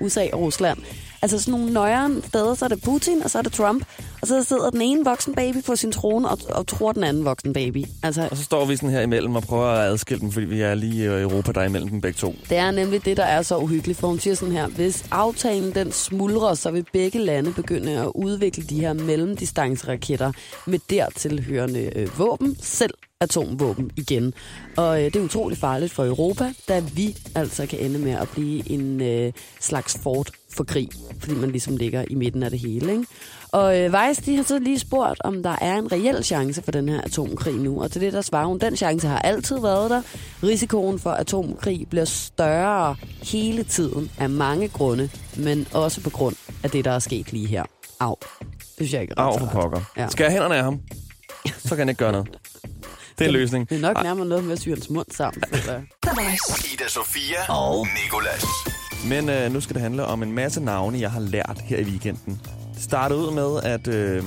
USA 0.00 0.26
og 0.32 0.40
Rusland. 0.40 0.78
Altså 1.22 1.38
sådan 1.38 1.60
nogle 1.60 1.72
nøjere 1.74 2.10
steder, 2.28 2.54
så 2.54 2.64
er 2.64 2.68
det 2.68 2.82
Putin, 2.82 3.22
og 3.22 3.30
så 3.30 3.38
er 3.38 3.42
det 3.42 3.52
Trump, 3.52 3.84
og 4.22 4.28
så 4.28 4.44
sidder 4.44 4.70
den 4.70 4.82
ene 4.82 5.04
voksen 5.04 5.34
baby 5.34 5.56
på 5.66 5.76
sin 5.76 5.92
trone 5.92 6.28
og, 6.28 6.38
og 6.48 6.66
tror 6.66 6.92
den 6.92 7.04
anden 7.04 7.24
voksen 7.24 7.52
baby. 7.52 7.84
Altså, 8.02 8.28
Og 8.30 8.36
så 8.36 8.42
står 8.44 8.64
vi 8.64 8.76
sådan 8.76 8.90
her 8.90 9.00
imellem 9.00 9.36
og 9.36 9.42
prøver 9.42 9.66
at 9.66 9.88
adskille 9.92 10.20
dem, 10.20 10.32
fordi 10.32 10.46
vi 10.46 10.60
er 10.60 10.74
lige 10.74 11.04
i 11.04 11.06
Europa, 11.22 11.52
der 11.52 11.60
er 11.60 11.64
imellem 11.64 11.90
dem 11.90 12.00
begge 12.00 12.16
to. 12.16 12.34
Det 12.48 12.56
er 12.56 12.70
nemlig 12.70 13.04
det, 13.04 13.16
der 13.16 13.24
er 13.24 13.42
så 13.42 13.56
uhyggeligt, 13.56 13.98
for 13.98 14.08
hun 14.08 14.18
siger 14.18 14.34
sådan 14.34 14.54
her, 14.54 14.66
hvis 14.66 15.04
aftalen 15.10 15.74
den 15.74 15.92
smuldrer, 15.92 16.54
så 16.54 16.70
vil 16.70 16.84
begge 16.92 17.18
lande 17.18 17.52
begynde 17.52 17.92
at 17.98 18.10
udvikle 18.14 18.64
de 18.64 18.80
her 18.80 18.92
mellemdistanceraketter 18.92 20.32
med 20.66 20.78
dertilhørende 20.90 21.90
øh, 21.96 22.18
våben, 22.18 22.56
selv 22.60 22.94
atomvåben 23.20 23.90
igen. 23.96 24.34
Og 24.76 24.98
øh, 24.98 25.04
det 25.04 25.16
er 25.16 25.20
utroligt 25.20 25.60
farligt 25.60 25.92
for 25.92 26.04
Europa, 26.04 26.52
da 26.68 26.80
vi 26.94 27.16
altså 27.34 27.66
kan 27.66 27.78
ende 27.78 27.98
med 27.98 28.12
at 28.12 28.28
blive 28.28 28.70
en 28.70 29.00
øh, 29.00 29.32
slags 29.60 29.98
fort 30.02 30.30
for 30.50 30.64
krig, 30.64 30.88
fordi 31.20 31.34
man 31.34 31.50
ligesom 31.50 31.76
ligger 31.76 32.04
i 32.10 32.14
midten 32.14 32.42
af 32.42 32.50
det 32.50 32.58
hele. 32.58 32.92
Ikke? 32.92 33.06
Og 33.52 33.78
øh, 33.80 33.92
Weiss, 33.92 34.20
de 34.20 34.36
har 34.36 34.42
så 34.42 34.58
lige 34.58 34.78
spurgt, 34.78 35.20
om 35.24 35.42
der 35.42 35.56
er 35.60 35.78
en 35.78 35.92
reel 35.92 36.24
chance 36.24 36.62
for 36.62 36.70
den 36.70 36.88
her 36.88 37.00
atomkrig 37.00 37.54
nu. 37.54 37.82
Og 37.82 37.90
til 37.90 38.00
det, 38.00 38.12
der 38.12 38.20
svarer 38.20 38.46
hun, 38.46 38.58
den 38.58 38.76
chance 38.76 39.08
har 39.08 39.18
altid 39.18 39.60
været 39.60 39.90
der. 39.90 40.02
Risikoen 40.42 40.98
for 40.98 41.10
atomkrig 41.10 41.86
bliver 41.90 42.04
større 42.04 42.96
hele 43.22 43.64
tiden 43.64 44.10
af 44.18 44.30
mange 44.30 44.68
grunde, 44.68 45.10
men 45.36 45.66
også 45.72 46.00
på 46.00 46.10
grund 46.10 46.36
af 46.62 46.70
det, 46.70 46.84
der 46.84 46.90
er 46.90 46.98
sket 46.98 47.32
lige 47.32 47.46
her. 47.46 47.64
Au. 48.00 48.14
Det 48.40 48.58
synes 48.76 48.92
jeg 48.92 49.02
ikke 49.02 49.14
er 49.16 49.22
ret 49.22 49.34
Af 49.34 49.40
for 49.40 49.60
pokker. 49.60 49.80
Ja. 49.96 50.08
Skal 50.08 50.24
jeg 50.24 50.32
hænderne 50.32 50.56
af 50.56 50.64
ham? 50.64 50.80
Så 51.58 51.68
kan 51.68 51.78
han 51.78 51.88
ikke 51.88 51.98
gøre 51.98 52.12
noget. 52.12 52.28
Det 53.18 53.24
er 53.24 53.28
en 53.28 53.32
løsning. 53.32 53.68
Det 53.70 53.76
er 53.76 53.80
nok 53.80 54.02
nærmere 54.02 54.26
noget 54.26 54.44
med 54.44 54.52
at 54.52 54.60
syre 54.60 54.74
hans 54.74 54.90
mund 54.90 55.06
sammen. 55.16 55.42
Voice. 56.06 56.74
Ida 56.74 56.88
Sofia 56.88 57.52
og 57.52 57.86
Nikolas. 58.04 58.44
Men 59.06 59.28
øh, 59.28 59.52
nu 59.52 59.60
skal 59.60 59.74
det 59.74 59.82
handle 59.82 60.04
om 60.04 60.22
en 60.22 60.32
masse 60.32 60.60
navne, 60.60 61.00
jeg 61.00 61.10
har 61.10 61.20
lært 61.20 61.60
her 61.64 61.78
i 61.78 61.82
weekenden. 61.84 62.40
Det 62.74 62.82
startede 62.82 63.20
ud 63.20 63.30
med, 63.32 63.72
at, 63.72 63.88
øh, 63.88 64.22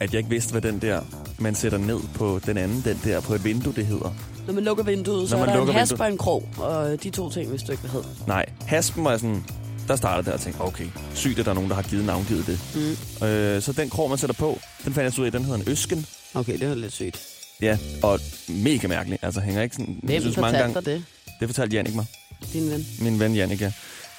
at 0.00 0.12
jeg 0.12 0.18
ikke 0.18 0.30
vidste, 0.30 0.52
hvad 0.52 0.60
den 0.62 0.78
der, 0.78 1.00
man 1.38 1.54
sætter 1.54 1.78
ned 1.78 2.00
på 2.14 2.40
den 2.46 2.56
anden, 2.56 2.82
den 2.84 3.00
der 3.04 3.20
på 3.20 3.34
et 3.34 3.44
vindue, 3.44 3.72
det 3.76 3.86
hedder. 3.86 4.14
Når 4.46 4.54
man 4.54 4.64
lukker 4.64 4.84
vinduet, 4.84 5.28
så 5.28 5.36
Når 5.36 5.42
er 5.42 5.46
man 5.46 5.52
der 5.54 5.58
lukker 5.60 5.72
en 5.72 5.78
hasp 5.78 5.92
vinduet. 5.92 6.06
og 6.06 6.12
en 6.12 6.18
krog, 6.18 6.48
og 6.58 7.02
de 7.02 7.10
to 7.10 7.30
ting, 7.30 7.50
hvis 7.50 7.62
du 7.62 7.72
ikke 7.72 7.80
hvad 7.80 7.90
hed. 7.90 8.02
Nej, 8.26 8.46
haspen 8.66 9.04
var 9.04 9.16
sådan, 9.16 9.44
der 9.88 9.96
startede 9.96 10.26
der 10.26 10.32
og 10.32 10.40
tænkte, 10.40 10.60
okay, 10.60 10.86
sygt, 11.14 11.38
at 11.38 11.44
der 11.44 11.50
er 11.50 11.54
nogen, 11.54 11.70
der 11.70 11.76
har 11.76 11.82
givet 11.82 12.04
navngivet 12.04 12.46
det. 12.46 12.60
Mm. 13.20 13.26
Øh, 13.26 13.62
så 13.62 13.72
den 13.72 13.90
krog, 13.90 14.08
man 14.08 14.18
sætter 14.18 14.34
på, 14.34 14.58
den 14.84 14.94
fandt 14.94 15.04
jeg 15.04 15.12
så 15.12 15.20
ud 15.20 15.26
af, 15.26 15.32
den 15.32 15.44
hedder 15.44 15.58
en 15.60 15.68
øsken. 15.68 16.06
Okay, 16.34 16.58
det 16.60 16.68
var 16.68 16.74
lidt 16.74 16.92
sygt. 16.92 17.35
Ja, 17.62 17.78
og 18.02 18.20
mega 18.48 18.88
mærkelig. 18.88 19.18
Altså 19.22 19.40
hænger 19.40 19.62
ikke 19.62 19.76
sådan... 19.76 20.00
Hvem 20.02 20.22
fortalte 20.34 20.74
dig 20.74 20.84
det? 20.86 21.04
Det 21.40 21.48
fortalte 21.48 21.76
Jannik 21.76 21.94
mig. 21.94 22.06
Din 22.52 22.70
ven. 22.70 22.86
Min 23.00 23.20
ven 23.20 23.34
Jannik, 23.34 23.60
ja. 23.60 23.72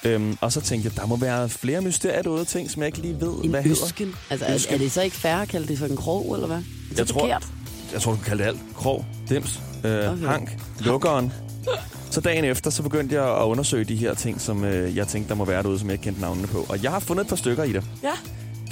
Øhm, 0.04 0.36
og 0.40 0.52
så 0.52 0.60
tænkte 0.60 0.88
jeg, 0.88 0.96
der 0.96 1.06
må 1.06 1.16
være 1.16 1.48
flere 1.48 1.80
mysterier 1.80 2.22
derude, 2.22 2.44
ting, 2.44 2.70
som 2.70 2.82
jeg 2.82 2.86
ikke 2.86 2.98
lige 2.98 3.20
ved, 3.20 3.32
En 3.44 3.50
hvad 3.50 3.62
hedder. 3.62 3.84
øsken. 3.86 4.14
Altså, 4.30 4.46
er, 4.46 4.54
Øsken. 4.54 4.74
er, 4.74 4.78
det 4.78 4.92
så 4.92 5.02
ikke 5.02 5.16
fair 5.16 5.34
at 5.34 5.48
kalde 5.48 5.68
det 5.68 5.78
for 5.78 5.86
en 5.86 5.96
krog, 5.96 6.34
eller 6.34 6.46
hvad? 6.46 6.56
Det 6.56 6.64
er 6.64 6.94
Jeg 6.98 7.06
tror- 7.06 7.20
forkert. 7.20 7.46
Jeg 7.92 8.00
tror, 8.02 8.10
du 8.12 8.16
kan 8.16 8.26
kalde 8.26 8.42
det 8.42 8.48
alt. 8.48 8.60
Krog, 8.76 9.04
dims, 9.28 9.60
øh, 9.84 10.12
okay. 10.12 10.26
hank, 10.26 10.50
lukkeren. 10.80 11.32
Så 12.10 12.20
dagen 12.20 12.44
efter, 12.44 12.70
så 12.70 12.82
begyndte 12.82 13.14
jeg 13.14 13.24
at 13.38 13.42
undersøge 13.42 13.84
de 13.84 13.96
her 13.96 14.14
ting, 14.14 14.40
som 14.40 14.64
øh, 14.64 14.96
jeg 14.96 15.08
tænkte, 15.08 15.28
der 15.28 15.34
må 15.34 15.44
være 15.44 15.62
derude, 15.62 15.78
som 15.78 15.88
jeg 15.88 15.94
ikke 15.94 16.04
kendte 16.04 16.20
navnene 16.20 16.46
på. 16.46 16.66
Og 16.68 16.82
jeg 16.82 16.90
har 16.90 16.98
fundet 17.00 17.22
et 17.24 17.28
par 17.28 17.36
stykker 17.36 17.64
i 17.64 17.72
det. 17.72 17.84
Ja. 18.02 18.12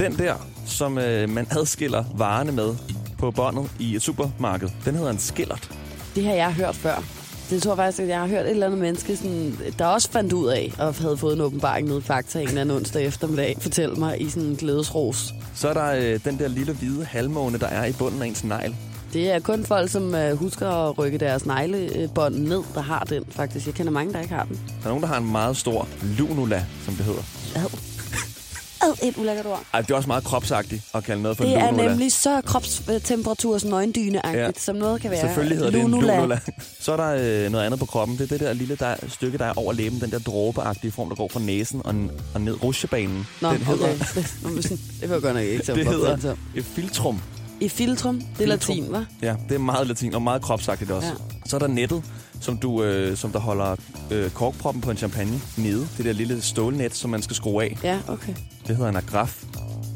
Den 0.05 0.19
der, 0.19 0.35
som 0.67 0.99
øh, 0.99 1.29
man 1.31 1.47
adskiller 1.51 2.05
varerne 2.15 2.53
med 2.53 2.75
på 3.19 3.31
båndet 3.31 3.71
i 3.79 3.95
et 3.97 4.03
supermarked, 4.03 4.69
den 4.85 4.95
hedder 4.95 5.11
en 5.11 5.19
skillert. 5.19 5.71
Det 6.15 6.25
har 6.25 6.33
jeg 6.35 6.53
hørt 6.53 6.75
før. 6.75 7.05
Det 7.51 7.63
tror 7.63 7.71
jeg 7.71 7.77
faktisk, 7.77 8.03
at 8.03 8.09
jeg 8.09 8.19
har 8.21 8.27
hørt 8.27 8.45
et 8.45 8.51
eller 8.51 8.67
andet 8.67 8.81
menneske, 8.81 9.17
sådan, 9.17 9.57
der 9.79 9.87
også 9.87 10.11
fandt 10.11 10.33
ud 10.33 10.49
af, 10.49 10.73
og 10.79 10.95
havde 10.95 11.17
fået 11.17 11.35
en 11.35 11.41
åbenbaring 11.41 11.89
nede 11.89 11.99
i 11.99 12.03
Fakta 12.03 12.41
en 12.41 12.49
eller 12.49 12.61
anden 12.61 12.77
onsdag 12.77 13.05
eftermiddag, 13.07 13.57
fortælle 13.61 13.95
mig 13.95 14.21
i 14.21 14.29
sådan 14.31 14.49
en 14.49 14.57
glædesros. 14.57 15.35
Så 15.55 15.69
er 15.69 15.75
der 15.75 15.93
øh, 15.93 16.21
den 16.25 16.39
der 16.39 16.49
lille 16.49 16.73
hvide 16.73 17.05
halvmåne, 17.05 17.59
der 17.59 17.67
er 17.67 17.85
i 17.87 17.93
bunden 17.93 18.23
af 18.23 18.27
ens 18.27 18.45
negl. 18.45 18.75
Det 19.13 19.31
er 19.31 19.39
kun 19.41 19.65
folk, 19.65 19.91
som 19.91 20.15
øh, 20.15 20.37
husker 20.37 20.69
at 20.69 20.99
rykke 20.99 21.19
deres 21.19 21.47
neglebånd 21.47 22.35
ned, 22.35 22.63
der 22.75 22.81
har 22.81 23.05
den 23.05 23.25
faktisk. 23.31 23.67
Jeg 23.67 23.75
kender 23.75 23.93
mange, 23.93 24.13
der 24.13 24.21
ikke 24.21 24.35
har 24.35 24.45
den. 24.45 24.61
Der 24.83 24.85
er 24.85 24.89
nogen, 24.89 25.03
der 25.03 25.09
har 25.09 25.19
en 25.19 25.33
meget 25.33 25.57
stor 25.57 25.89
lunula, 26.19 26.65
som 26.85 26.95
det 26.95 27.05
hedder. 27.05 27.23
Ad. 27.57 27.86
Ad, 28.87 29.09
et 29.09 29.17
ulækkert 29.17 29.47
ord. 29.47 29.63
Ej, 29.75 29.81
det 29.81 29.91
er 29.91 29.95
også 29.95 30.07
meget 30.07 30.25
kropsagtigt 30.25 30.83
at 30.95 31.05
kalde 31.05 31.23
noget 31.23 31.37
for 31.37 31.45
Det 31.45 31.57
er 31.57 31.71
lunula. 31.71 31.89
nemlig 31.89 32.13
så 32.13 32.41
kropstemperatur, 32.47 33.59
sådan 33.59 33.71
nøgendyne-agtigt, 33.71 34.37
Ja. 34.37 34.51
som 34.59 34.77
noget 34.77 35.01
kan 35.01 35.11
være. 35.11 35.21
Selvfølgelig 35.21 35.57
hedder 35.59 35.71
det 35.71 35.81
en 35.81 35.91
Lunula. 35.91 36.17
lunula. 36.17 36.41
Så 36.81 36.93
er 36.93 36.97
der 36.97 37.45
øh, 37.45 37.51
noget 37.53 37.65
andet 37.65 37.81
på 37.81 37.87
kroppen. 37.87 38.19
Det 38.19 38.25
er 38.25 38.29
det 38.29 38.41
der 38.41 38.53
lille 38.53 38.77
der, 38.77 38.95
stykke, 39.09 39.39
der 39.39 39.45
er 39.45 39.53
over 39.59 39.73
læben. 39.73 40.01
Den 40.01 40.11
der 40.11 40.19
dråbeagtige 40.19 40.93
form, 40.93 41.09
der 41.09 41.17
går 41.17 41.29
fra 41.29 41.41
næsen 41.41 41.81
og, 41.85 41.95
og 42.35 42.41
ned 42.41 42.63
rutsjebanen. 42.63 43.27
Nå, 43.41 43.51
den 43.53 43.59
hedder, 43.59 43.85
okay. 43.89 43.99
Det, 44.63 44.81
det 45.01 45.11
var 45.11 45.21
godt 45.21 45.35
nok 45.35 45.43
ikke 45.45 45.63
det 45.75 45.87
hedder 45.89 46.17
så. 46.21 46.35
et 46.55 46.65
filtrum. 46.65 47.21
I 47.61 47.69
filtrum, 47.69 48.17
det 48.19 48.25
er 48.25 48.37
Filtrum. 48.37 48.77
latin, 48.77 48.85
hva'? 48.95 49.05
Ja, 49.23 49.35
det 49.49 49.55
er 49.55 49.59
meget 49.59 49.87
latin 49.87 50.15
og 50.15 50.23
meget 50.23 50.43
kropsagtigt 50.43 50.91
også. 50.91 51.09
Ja. 51.09 51.15
Så 51.47 51.57
er 51.57 51.61
der 51.61 51.67
nettet, 51.67 52.03
som, 52.41 52.57
du, 52.59 52.83
øh, 52.83 53.17
som 53.17 53.33
der 53.33 53.39
holder 53.39 53.77
øh, 54.11 54.31
korkproppen 54.31 54.81
på 54.81 54.91
en 54.91 54.97
champagne 54.97 55.41
nede. 55.57 55.89
Det 55.97 56.05
der 56.05 56.13
lille 56.13 56.43
stålnet, 56.43 56.95
som 56.95 57.11
man 57.11 57.23
skal 57.23 57.37
skrue 57.37 57.63
af. 57.63 57.79
Ja, 57.85 57.99
okay. 58.09 58.35
Det 58.69 58.77
hedder 58.77 58.91
en 58.91 58.97
agraf. 58.97 59.45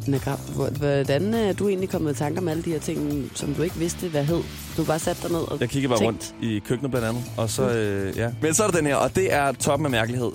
Nagram, 0.07 0.39
hvor- 0.55 0.69
hvordan 0.71 1.35
er 1.35 1.53
du 1.53 1.69
egentlig 1.69 1.89
kommet 1.91 2.15
i 2.15 2.19
tanker 2.19 2.41
om 2.41 2.49
alle 2.49 2.63
de 2.63 2.71
her 2.71 2.79
ting, 2.79 3.31
som 3.35 3.55
du 3.55 3.63
ikke 3.63 3.77
vidste, 3.77 4.09
hvad 4.09 4.25
hed? 4.25 4.41
Du 4.77 4.85
bare 4.85 4.99
sat 4.99 5.19
dig 5.23 5.31
ned 5.31 5.39
og 5.41 5.61
Jeg 5.61 5.69
kigger 5.69 5.89
bare 5.89 5.99
tænkt. 5.99 6.35
rundt 6.41 6.45
i 6.53 6.59
køkkenet 6.59 6.91
blandt 6.91 7.09
andet, 7.09 7.23
og 7.37 7.51
så, 7.51 7.71
øh, 7.71 8.17
ja. 8.17 8.31
Men 8.43 8.55
så 8.55 8.65
er 8.65 8.71
der 8.71 8.77
den 8.77 8.87
her, 8.87 8.95
og 8.97 9.15
det 9.17 9.33
er 9.35 9.53
toppen 9.53 9.85
af 9.87 9.91
mærkelighed. 9.91 10.31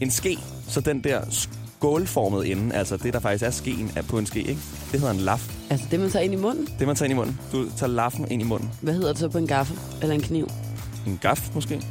En 0.00 0.10
ske, 0.10 0.38
så 0.68 0.80
den 0.80 1.04
der 1.04 1.20
skålformede 1.30 2.48
ende, 2.48 2.74
altså 2.74 2.96
det, 2.96 3.12
der 3.12 3.20
faktisk 3.20 3.44
er 3.44 3.50
skeen 3.50 3.90
er 3.96 4.02
på 4.02 4.18
en 4.18 4.26
ske, 4.26 4.38
ikke? 4.40 4.60
Det 4.92 5.00
hedder 5.00 5.14
en 5.14 5.20
laf. 5.20 5.50
Altså 5.70 5.86
det, 5.90 6.00
man 6.00 6.10
tager 6.10 6.24
ind 6.24 6.32
i 6.32 6.36
munden. 6.36 6.68
Det, 6.78 6.86
man 6.86 6.96
tager 6.96 7.04
ind 7.06 7.12
i 7.12 7.16
munden. 7.16 7.38
Du 7.52 7.66
tager 7.76 7.90
laffen 7.90 8.26
ind 8.30 8.42
i 8.42 8.44
munden. 8.44 8.70
Hvad 8.80 8.94
hedder 8.94 9.08
det 9.08 9.18
så 9.18 9.28
på 9.28 9.38
en 9.38 9.46
gaffel? 9.46 9.78
Eller 10.02 10.14
en 10.14 10.20
kniv? 10.22 10.48
En 11.06 11.18
gaf, 11.22 11.40
måske. 11.54 11.82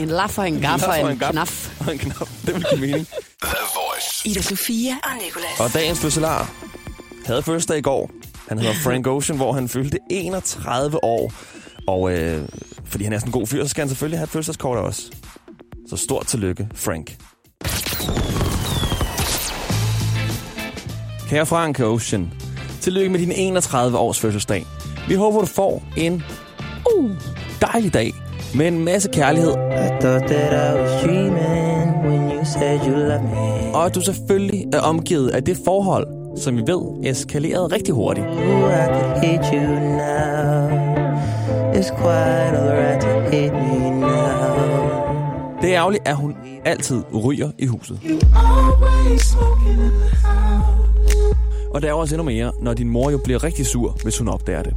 En 0.00 0.08
laf 0.08 0.38
og 0.38 0.48
en 0.48 0.60
gaff 0.60 0.84
og 0.88 1.12
en 1.12 1.18
gaf. 1.18 1.30
knaf. 1.30 1.80
Og 1.86 1.92
en 1.92 1.98
knap. 1.98 2.28
Det 2.46 2.54
vil 2.54 2.66
give 2.70 2.80
mening. 2.80 3.06
Ida 4.24 4.42
Sofia 4.42 4.92
og 5.02 5.10
Nicolas. 5.24 5.60
Og 5.60 5.74
dagens 5.74 5.98
fødselar 6.00 6.50
havde 7.26 7.42
fødselsdag 7.42 7.78
i 7.78 7.80
går. 7.82 8.10
Han 8.48 8.58
hedder 8.58 8.74
Frank 8.74 9.06
Ocean, 9.06 9.36
hvor 9.36 9.52
han 9.52 9.68
fyldte 9.68 9.98
31 10.10 11.04
år. 11.04 11.32
Og 11.86 12.12
øh, 12.12 12.48
fordi 12.84 13.04
han 13.04 13.12
er 13.12 13.18
sådan 13.18 13.28
en 13.28 13.32
god 13.32 13.46
fyr, 13.46 13.62
så 13.64 13.68
skal 13.68 13.80
han 13.82 13.88
selvfølgelig 13.88 14.18
have 14.18 14.24
et 14.24 14.30
fødselskort 14.30 14.78
også. 14.78 15.02
Så 15.88 15.96
stort 15.96 16.26
tillykke, 16.26 16.68
Frank. 16.74 17.16
Kære 21.28 21.46
Frank 21.46 21.80
Ocean, 21.80 22.32
tillykke 22.80 23.10
med 23.10 23.20
din 23.20 23.32
31 23.32 23.98
års 23.98 24.20
fødselsdag. 24.20 24.66
Vi 25.08 25.14
håber, 25.14 25.40
du 25.40 25.46
får 25.46 25.84
en 25.96 26.22
uh, 26.96 27.10
dejlig 27.60 27.94
dag 27.94 28.14
med 28.56 28.68
en 28.68 28.84
masse 28.84 29.08
kærlighed. 29.12 29.52
Og 33.74 33.86
at 33.86 33.94
du 33.94 34.00
selvfølgelig 34.00 34.64
er 34.72 34.80
omgivet 34.80 35.30
af 35.30 35.44
det 35.44 35.58
forhold, 35.64 36.06
som 36.36 36.56
vi 36.56 36.62
ved 36.66 37.10
eskalerede 37.10 37.66
rigtig 37.66 37.94
hurtigt. 37.94 38.26
Det 45.62 45.74
er 45.74 45.78
ærgerligt, 45.80 46.08
at 46.08 46.16
hun 46.16 46.34
altid 46.64 47.02
ryger 47.24 47.50
i 47.58 47.66
huset. 47.66 48.00
Og 51.70 51.82
det 51.82 51.90
er 51.90 51.92
også 51.92 52.14
endnu 52.14 52.24
mere, 52.24 52.52
når 52.60 52.74
din 52.74 52.88
mor 52.88 53.10
jo 53.10 53.18
bliver 53.24 53.44
rigtig 53.44 53.66
sur, 53.66 53.96
hvis 54.02 54.18
hun 54.18 54.28
opdager 54.28 54.62
det. 54.62 54.74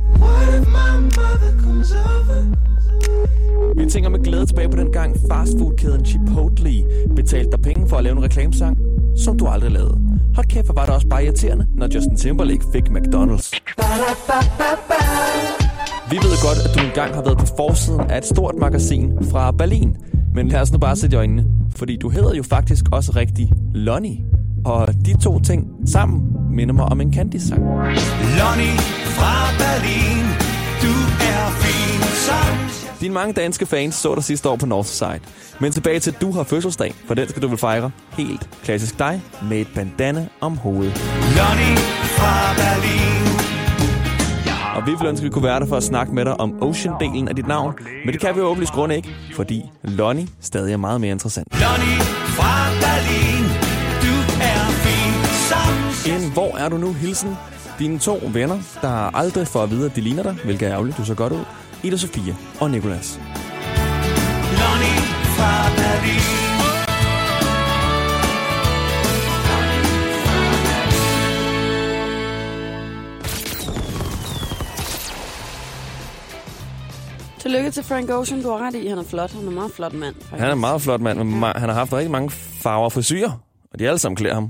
Vi 3.77 3.85
tænker 3.85 4.09
med 4.09 4.19
glæde 4.19 4.45
tilbage 4.45 4.69
på 4.69 4.77
den 4.77 4.91
gang 4.91 5.15
fastfoodkæden 5.31 6.05
Chipotle 6.05 6.83
betalte 7.15 7.51
dig 7.51 7.61
penge 7.61 7.89
for 7.89 7.97
at 7.97 8.03
lave 8.03 8.17
en 8.17 8.23
reklamesang, 8.23 8.77
som 9.17 9.37
du 9.37 9.47
aldrig 9.47 9.71
lavede. 9.71 10.01
Hold 10.35 10.47
kæft, 10.47 10.65
hvor 10.65 10.73
var 10.73 10.85
det 10.85 10.95
også 10.95 11.07
bare 11.07 11.23
irriterende, 11.23 11.67
når 11.75 11.87
Justin 11.95 12.15
Timberlake 12.15 12.63
fik 12.73 12.83
McDonald's. 12.83 13.51
Vi 16.09 16.15
ved 16.15 16.43
godt, 16.47 16.57
at 16.65 16.75
du 16.75 16.85
engang 16.87 17.15
har 17.15 17.21
været 17.21 17.37
på 17.37 17.45
forsiden 17.57 18.01
af 18.01 18.17
et 18.17 18.25
stort 18.25 18.55
magasin 18.55 19.11
fra 19.31 19.51
Berlin. 19.51 19.97
Men 20.35 20.47
lad 20.47 20.61
os 20.61 20.71
nu 20.71 20.77
bare 20.77 20.95
sætte 20.95 21.15
i 21.15 21.17
øjnene, 21.17 21.45
fordi 21.75 21.97
du 21.97 22.09
hedder 22.09 22.35
jo 22.35 22.43
faktisk 22.43 22.85
også 22.91 23.11
rigtig 23.15 23.51
Lonnie. 23.73 24.17
Og 24.65 24.87
de 25.05 25.17
to 25.17 25.39
ting 25.39 25.67
sammen 25.85 26.21
minder 26.51 26.73
mig 26.73 26.85
om 26.85 27.01
en 27.01 27.13
Candice-sang. 27.13 27.61
Lonnie 28.39 28.77
fra 29.17 29.33
Berlin, 29.61 30.25
du 30.83 30.93
er 31.31 31.49
fin 31.61 32.01
som 32.27 32.68
dine 33.01 33.13
mange 33.13 33.33
danske 33.33 33.65
fans 33.65 33.95
så 33.95 34.15
dig 34.15 34.23
sidste 34.23 34.49
år 34.49 34.55
på 34.55 34.65
Northside. 34.65 35.19
Men 35.59 35.71
tilbage 35.71 35.99
til, 35.99 36.11
at 36.11 36.21
du 36.21 36.31
har 36.31 36.43
fødselsdag, 36.43 36.93
for 37.07 37.13
den 37.13 37.29
skal 37.29 37.41
du 37.41 37.47
vel 37.47 37.57
fejre 37.57 37.91
helt 38.17 38.49
klassisk 38.63 38.99
dig 38.99 39.21
med 39.43 39.57
et 39.57 39.67
bandana 39.75 40.27
om 40.41 40.57
hovedet. 40.57 40.93
Lonnie 41.37 41.77
fra 42.17 42.53
Berlin. 42.53 43.09
Og 44.75 44.85
vi 44.85 44.91
ville 44.91 45.09
ønske, 45.09 45.23
at 45.23 45.25
vi 45.25 45.29
kunne 45.29 45.43
være 45.43 45.59
der 45.59 45.65
for 45.65 45.77
at 45.77 45.83
snakke 45.83 46.15
med 46.15 46.25
dig 46.25 46.39
om 46.39 46.63
Ocean-delen 46.63 47.29
af 47.29 47.35
dit 47.35 47.47
navn. 47.47 47.73
Men 48.05 48.13
det 48.13 48.21
kan 48.21 48.35
vi 48.35 48.39
jo 48.39 48.45
åbenlyst 48.45 48.73
grund 48.73 48.93
ikke, 48.93 49.15
fordi 49.35 49.63
Lonnie 49.83 50.27
stadig 50.41 50.73
er 50.73 50.77
meget 50.77 51.01
mere 51.01 51.11
interessant. 51.11 51.47
Lonnie 51.53 52.01
fra 52.37 52.53
Berlin, 52.83 53.45
du 54.05 54.13
er 54.41 54.65
fin 54.83 55.13
som 55.49 56.13
En 56.13 56.31
hvor 56.31 56.57
er 56.57 56.69
du 56.69 56.77
nu 56.77 56.93
hilsen 56.93 57.37
dine 57.79 57.99
to 57.99 58.19
venner, 58.33 58.59
der 58.81 59.15
aldrig 59.17 59.47
får 59.47 59.63
at 59.63 59.69
vide, 59.69 59.85
at 59.85 59.95
de 59.95 60.01
ligner 60.01 60.23
dig, 60.23 60.35
hvilket 60.43 60.67
er 60.67 60.73
ærgerligt, 60.73 60.97
du 60.97 61.05
så 61.05 61.15
godt 61.15 61.33
ud. 61.33 61.43
Ida 61.83 61.97
Sofia 61.97 62.35
og 62.61 62.71
Nikolas. 62.71 63.19
Lonnie 64.59 65.01
fra 65.35 65.51
Berlin. 65.75 66.19
Tillykke 77.39 77.71
til 77.71 77.83
Frank 77.83 78.09
Ocean, 78.09 78.41
du 78.43 78.49
har 78.49 78.57
ret 78.67 78.75
i. 78.75 78.87
Han 78.87 78.97
er 78.97 79.03
flot. 79.03 79.31
Han 79.31 79.43
er 79.43 79.47
en 79.47 79.53
meget 79.55 79.71
flot 79.71 79.93
mand. 79.93 80.15
Faktisk. 80.15 80.39
Han 80.39 80.49
er 80.49 80.53
en 80.53 80.59
meget 80.59 80.81
flot 80.81 81.01
mand, 81.01 81.17
men 81.23 81.43
ma- 81.43 81.59
han 81.59 81.69
har 81.69 81.75
haft 81.75 81.93
rigtig 81.93 82.11
mange 82.11 82.29
farver 82.29 82.85
og 82.85 82.91
frisyrer, 82.91 83.31
og 83.73 83.79
de 83.79 83.87
alle 83.87 83.99
sammen 83.99 84.15
klæder 84.15 84.35
ham. 84.35 84.49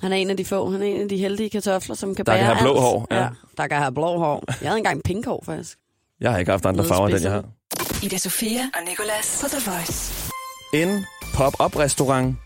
Han 0.00 0.12
er 0.12 0.16
en 0.16 0.30
af 0.30 0.36
de 0.36 0.44
få. 0.44 0.70
Han 0.70 0.82
er 0.82 0.86
en 0.86 1.00
af 1.02 1.08
de 1.08 1.16
heldige 1.16 1.50
kartofler, 1.50 1.94
som 1.96 2.14
kan 2.14 2.26
Der 2.26 2.32
bære 2.32 2.38
kan 2.38 2.46
have 2.46 2.58
blå 2.64 2.70
alt. 2.70 2.80
hår, 2.80 3.06
ja. 3.10 3.28
der 3.56 3.66
kan 3.66 3.76
have 3.78 3.92
blå 3.92 4.18
hår. 4.18 4.44
Jeg 4.62 4.68
havde 4.68 4.78
engang 4.78 5.02
pink 5.04 5.26
hår, 5.26 5.42
faktisk. 5.46 5.78
Jeg 6.20 6.30
har 6.30 6.38
ikke 6.38 6.50
haft 6.50 6.66
andre 6.66 6.84
farver, 6.84 7.06
end 7.08 7.14
den 7.16 7.22
jeg 7.24 7.32
har. 7.32 7.44
Ida 8.02 8.18
Sofia 8.18 8.60
og 8.74 8.80
Nicolas 8.88 9.38
på 9.42 9.48
The 9.48 9.70
Voice. 9.70 10.14
En 10.74 11.04
pop-up 11.34 11.76
restaurant 11.76 12.36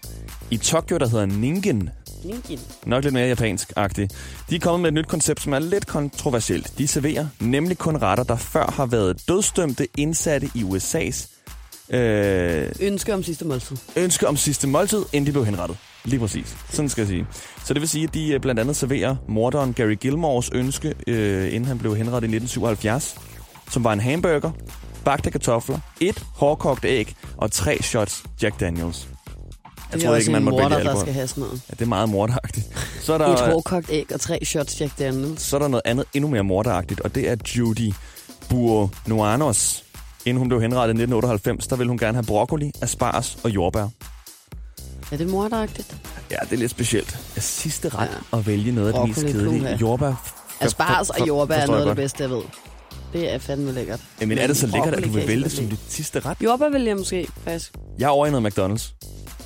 i 0.50 0.56
Tokyo, 0.56 0.98
der 0.98 1.08
hedder 1.08 1.26
Ningen. 1.26 1.90
Ninkin. 2.24 2.58
Nok 2.86 3.04
lidt 3.04 3.14
mere 3.14 3.28
japansk-agtig. 3.28 4.08
De 4.50 4.56
er 4.56 4.60
kommet 4.60 4.80
med 4.80 4.88
et 4.88 4.94
nyt 4.94 5.06
koncept, 5.08 5.42
som 5.42 5.52
er 5.52 5.58
lidt 5.58 5.86
kontroversielt. 5.86 6.78
De 6.78 6.88
serverer 6.88 7.26
nemlig 7.40 7.78
kun 7.78 7.96
retter, 7.96 8.24
der 8.24 8.36
før 8.36 8.66
har 8.76 8.86
været 8.86 9.28
dødsdømte 9.28 9.86
indsatte 9.96 10.50
i 10.54 10.62
USA's 10.62 11.28
øh, 11.96 12.72
Ønske 12.80 13.14
om 13.14 13.22
sidste 13.22 13.44
måltid. 13.44 13.76
ønske 13.96 14.28
om 14.28 14.36
sidste 14.36 14.66
måltid, 14.68 15.04
inden 15.12 15.26
de 15.26 15.32
blev 15.32 15.44
henrettet. 15.44 15.76
Lige 16.04 16.20
præcis. 16.20 16.56
Sådan 16.70 16.88
skal 16.88 17.02
jeg 17.02 17.08
sige. 17.08 17.26
Så 17.64 17.74
det 17.74 17.80
vil 17.80 17.88
sige, 17.88 18.04
at 18.04 18.14
de 18.14 18.32
øh, 18.32 18.40
blandt 18.40 18.60
andet 18.60 18.76
serverer 18.76 19.16
morderen 19.28 19.72
Gary 19.74 19.94
Gilmores 19.94 20.50
ønske, 20.52 20.94
øh, 21.06 21.46
inden 21.54 21.64
han 21.64 21.78
blev 21.78 21.96
henrettet 21.96 22.28
i 22.30 22.36
1977, 22.36 23.16
som 23.70 23.84
var 23.84 23.92
en 23.92 24.00
hamburger, 24.00 24.50
bagte 25.04 25.30
kartofler, 25.30 25.78
et 26.00 26.24
hårdkogt 26.34 26.84
æg 26.84 27.14
og 27.36 27.52
tre 27.52 27.78
shots 27.82 28.22
Jack 28.42 28.60
Daniels. 28.60 29.08
Jeg 29.92 30.02
er 30.02 30.08
også 30.08 30.18
ikke, 30.18 30.32
man 30.32 30.42
morder, 30.42 30.58
vælge 30.58 30.70
der 30.70 30.76
alkohol. 30.78 31.00
skal 31.00 31.12
have 31.14 31.28
sådan 31.28 31.42
noget. 31.42 31.60
Ja, 31.70 31.74
det 31.74 31.80
er 31.82 31.86
meget 31.86 32.08
morderagtigt. 32.08 32.66
Så 33.00 33.12
er, 33.12 33.18
Et 33.18 33.38
der, 33.38 33.50
hårdkogt 33.52 33.90
æg 33.90 34.12
og 34.14 34.20
tre 34.20 34.38
shots 34.44 34.80
Jack 34.80 34.98
Daniels. 34.98 35.42
så 35.42 35.56
er 35.56 35.60
der 35.60 35.68
noget 35.68 35.82
andet 35.84 36.06
endnu 36.14 36.30
mere 36.30 36.44
morderagtigt, 36.44 37.00
og 37.00 37.14
det 37.14 37.28
er 37.28 37.36
Judy 37.56 37.92
Buonoanos. 38.48 39.84
Inden 40.26 40.38
hun 40.38 40.48
blev 40.48 40.60
henrettet 40.60 40.94
i 40.94 40.96
1998, 41.02 41.66
der 41.66 41.76
ville 41.76 41.88
hun 41.88 41.98
gerne 41.98 42.14
have 42.16 42.24
broccoli, 42.26 42.72
asparges 42.82 43.38
og 43.44 43.50
jordbær. 43.50 43.88
Er 45.12 45.16
det 45.16 45.28
morderagtigt? 45.28 45.96
Ja, 46.30 46.36
det 46.44 46.52
er 46.52 46.56
lidt 46.56 46.70
specielt. 46.70 47.18
Er 47.36 47.40
sidste 47.40 47.88
ret 47.88 48.08
Ja. 48.32 48.38
at 48.38 48.46
vælge 48.46 48.72
noget 48.72 48.92
af 48.92 48.94
det 49.00 49.08
mest 49.08 49.26
kedelige. 49.26 49.76
Jordbær. 49.80 50.14
Asparges 50.60 51.10
og 51.10 51.26
jordbær 51.28 51.54
er 51.54 51.66
noget 51.66 51.80
af 51.80 51.86
det 51.86 51.96
bedste, 51.96 52.22
jeg 52.22 52.30
ved. 52.30 52.42
Det 53.12 53.32
er 53.34 53.38
fandme 53.38 53.72
lækkert. 53.72 54.00
Jamen 54.20 54.38
er 54.38 54.46
det 54.46 54.56
så 54.56 54.66
Men 54.66 54.72
lækkert, 54.72 54.94
at 54.94 55.04
du 55.04 55.08
vil 55.08 55.26
vælge 55.28 55.44
det 55.44 55.52
som 55.52 55.66
dit 55.68 55.78
sidste 55.88 56.20
ret? 56.20 56.36
Jordbær 56.44 56.68
vil 56.68 56.82
jeg 56.82 56.96
måske, 56.96 57.28
faktisk. 57.44 57.72
Jeg 57.98 58.06
er 58.06 58.30
noget 58.30 58.52
McDonald's. 58.58 58.94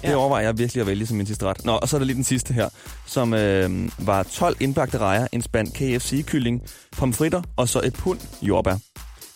Det 0.03 0.09
Ja. 0.09 0.15
overvejer 0.17 0.45
jeg 0.45 0.59
virkelig 0.59 0.81
at 0.81 0.87
vælge 0.87 1.07
som 1.07 1.17
min 1.17 1.27
sidste 1.27 1.47
ret. 1.47 1.65
Nå, 1.65 1.73
og 1.73 1.89
så 1.89 1.97
er 1.97 1.99
der 1.99 2.05
lige 2.07 2.17
den 2.17 2.25
sidste 2.25 2.55
her, 2.55 2.69
som 3.07 3.35
øh, 3.35 3.89
var 3.99 4.23
12 4.23 4.57
indbagte 4.61 4.99
rejer, 4.99 5.27
en 5.33 5.43
spand 5.43 5.69
KFC-kylling, 5.69 6.63
pomfritter 6.97 7.43
og 7.57 7.69
så 7.69 7.81
et 7.85 7.93
pund 7.93 8.19
jordbær. 8.43 8.77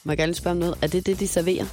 Må 0.04 0.12
jeg 0.12 0.18
gerne 0.18 0.34
spørge 0.34 0.52
om 0.52 0.56
noget? 0.58 0.74
Er 0.82 0.86
det 0.86 1.06
det, 1.06 1.20
de 1.20 1.28
serverer? 1.28 1.64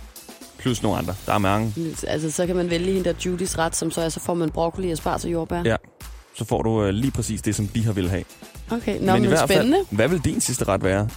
Plus 0.57 0.83
nogle 0.83 0.97
andre. 0.97 1.15
Der 1.25 1.33
er 1.33 1.37
mange. 1.37 1.73
Altså, 2.07 2.31
så 2.31 2.45
kan 2.47 2.55
man 2.55 2.69
vælge 2.69 2.93
hende 2.93 3.09
der 3.09 3.13
Judys 3.25 3.57
ret, 3.57 3.75
som 3.75 3.91
så 3.91 4.01
er, 4.01 4.09
så 4.09 4.19
får 4.19 4.33
man 4.33 4.49
broccoli, 4.49 4.91
asparges 4.91 5.25
og 5.25 5.31
jordbær. 5.31 5.61
Ja. 5.65 5.75
Så 6.37 6.45
får 6.45 6.61
du 6.61 6.83
øh, 6.83 6.89
lige 6.89 7.11
præcis 7.11 7.41
det, 7.41 7.55
som 7.55 7.67
de 7.67 7.85
har 7.85 7.93
vil 7.93 8.09
have. 8.09 8.23
Okay, 8.71 8.99
Nå, 8.99 9.13
men, 9.13 9.23
i 9.23 9.27
hvert 9.27 9.49
spændende. 9.49 9.77
fald, 9.77 9.95
hvad 9.97 10.07
vil 10.07 10.19
din 10.19 10.41
sidste 10.41 10.63
ret 10.65 10.83
være? 10.83 11.07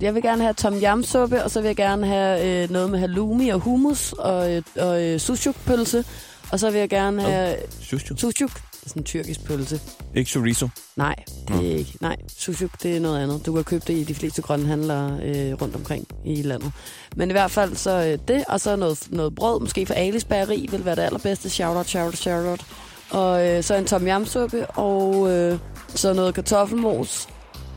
Jeg 0.00 0.14
vil 0.14 0.22
gerne 0.22 0.42
have 0.42 0.54
tom 0.54 0.74
yam 0.74 1.02
suppe, 1.04 1.44
og 1.44 1.50
så 1.50 1.60
vil 1.60 1.66
jeg 1.66 1.76
gerne 1.76 2.06
have 2.06 2.62
øh, 2.64 2.70
noget 2.70 2.90
med 2.90 2.98
halloumi 2.98 3.48
og 3.48 3.60
hummus 3.60 4.12
og, 4.12 4.52
øh, 4.54 4.62
og 4.76 5.02
øh, 5.04 5.20
sushuk-pølse. 5.20 6.04
Og 6.52 6.60
så 6.60 6.70
vil 6.70 6.78
jeg 6.78 6.88
gerne 6.88 7.22
have 7.22 7.56
Shushu. 7.80 8.16
sushuk. 8.16 8.50
Det 8.54 8.84
er 8.84 8.88
sådan 8.88 9.00
en 9.00 9.04
tyrkisk 9.04 9.44
pølse. 9.44 9.80
Ikke 10.14 10.30
chorizo. 10.30 10.68
Nej, 10.96 11.14
det 11.48 11.72
er 11.72 11.76
ikke. 11.76 11.92
Nej, 12.00 12.16
sushuk, 12.38 12.82
det 12.82 12.96
er 12.96 13.00
noget 13.00 13.22
andet. 13.22 13.46
Du 13.46 13.54
kan 13.54 13.64
købe 13.64 13.84
det 13.86 13.94
i 13.94 14.04
de 14.04 14.14
fleste 14.14 14.42
grønne 14.42 14.66
handlere 14.66 15.18
øh, 15.22 15.52
rundt 15.62 15.76
omkring 15.76 16.08
i 16.24 16.42
landet. 16.42 16.72
Men 17.16 17.28
i 17.30 17.32
hvert 17.32 17.50
fald 17.50 17.76
så 17.76 17.90
øh, 17.90 18.18
det, 18.28 18.44
og 18.48 18.60
så 18.60 18.76
noget, 18.76 19.06
noget 19.10 19.34
brød, 19.34 19.60
måske 19.60 19.86
fra 19.86 19.94
Alis 19.94 20.24
Bageri, 20.24 20.68
vil 20.70 20.84
være 20.84 20.94
det 20.96 21.02
allerbedste. 21.02 21.50
Shout 21.50 21.76
out, 21.76 21.86
shout 21.88 22.04
out, 22.06 22.16
shout 22.16 22.46
out. 22.46 22.64
Og 23.10 23.46
øh, 23.48 23.62
så 23.62 23.74
en 23.74 23.86
tom 23.86 24.06
yam 24.06 24.26
suppe, 24.26 24.66
og 24.66 25.30
øh, 25.30 25.58
så 25.88 26.12
noget 26.12 26.34
kartoffelmos 26.34 27.28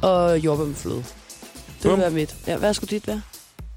og 0.02 0.40
jordbær 0.40 0.66
med 0.66 0.76
fløde. 0.76 1.04
Det 1.84 1.92
vil 1.92 1.98
være 2.00 2.10
mit. 2.12 2.36
Ja, 2.48 2.58
hvad 2.58 2.74
skulle 2.74 2.90
dit 2.90 3.08
være? 3.08 3.22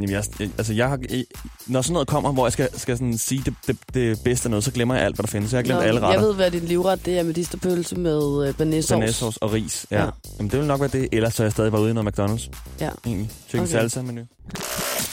Jamen, 0.00 0.10
jeg, 0.12 0.24
jeg, 0.40 0.50
altså, 0.58 0.72
jeg 0.72 0.88
har, 0.88 0.98
jeg, 1.10 1.24
når 1.66 1.82
sådan 1.82 1.92
noget 1.92 2.08
kommer, 2.08 2.32
hvor 2.32 2.46
jeg 2.46 2.52
skal, 2.52 2.78
skal 2.78 2.96
sådan 2.96 3.18
sige 3.18 3.42
det, 3.44 3.54
det, 3.66 3.76
det 3.94 4.18
bedste 4.24 4.46
af 4.46 4.50
noget, 4.50 4.64
så 4.64 4.72
glemmer 4.72 4.94
jeg 4.94 5.04
alt, 5.04 5.16
hvad 5.16 5.22
der 5.22 5.30
findes. 5.30 5.50
Så 5.50 5.56
jeg 5.56 5.58
har 5.58 5.64
glemt 5.64 5.80
Nå, 5.80 5.86
alle 5.86 6.00
Jeg 6.06 6.08
retter. 6.08 6.26
ved, 6.26 6.34
hvad 6.34 6.50
din 6.50 6.60
livret 6.64 7.06
det 7.06 7.18
er 7.18 7.22
medisterpølse 7.22 7.96
med 7.96 8.48
øh. 8.48 8.54
Banæssauce 8.56 9.42
og 9.42 9.52
ris. 9.52 9.86
Ja. 9.90 9.96
Ja. 9.98 10.04
ja. 10.04 10.10
Jamen, 10.38 10.50
det 10.50 10.58
vil 10.58 10.66
nok 10.66 10.80
være 10.80 10.88
det. 10.92 11.08
Ellers 11.12 11.34
så 11.34 11.42
er 11.42 11.44
jeg 11.44 11.52
stadig 11.52 11.72
bare 11.72 11.82
ude 11.82 11.90
i 11.90 11.94
noget 11.94 12.18
McDonald's. 12.18 12.50
Ja. 12.80 12.90
Egentlig. 13.06 13.30
Chicken 13.48 13.60
Okay. 13.60 13.70
okay. 13.74 13.80
salsa 13.80 14.02
menu. 14.02 14.22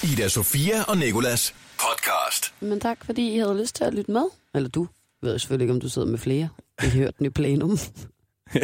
Ida 0.03 0.27
Sofia 0.27 0.83
og 0.83 0.97
Nikolas 0.97 1.53
podcast. 1.79 2.53
Men 2.59 2.79
tak, 2.79 2.97
fordi 3.05 3.35
I 3.35 3.37
havde 3.37 3.61
lyst 3.61 3.75
til 3.75 3.83
at 3.83 3.93
lytte 3.93 4.11
med. 4.11 4.23
Eller 4.55 4.69
du. 4.69 4.87
Jeg 5.21 5.29
ved 5.29 5.39
selvfølgelig 5.39 5.63
ikke, 5.63 5.73
om 5.73 5.79
du 5.81 5.89
sidder 5.89 6.07
med 6.07 6.19
flere. 6.19 6.49
Jeg 6.81 6.91
har 6.91 6.97
hørt 6.97 7.17
den 7.17 7.25
i 7.25 7.29
plenum. 7.29 7.77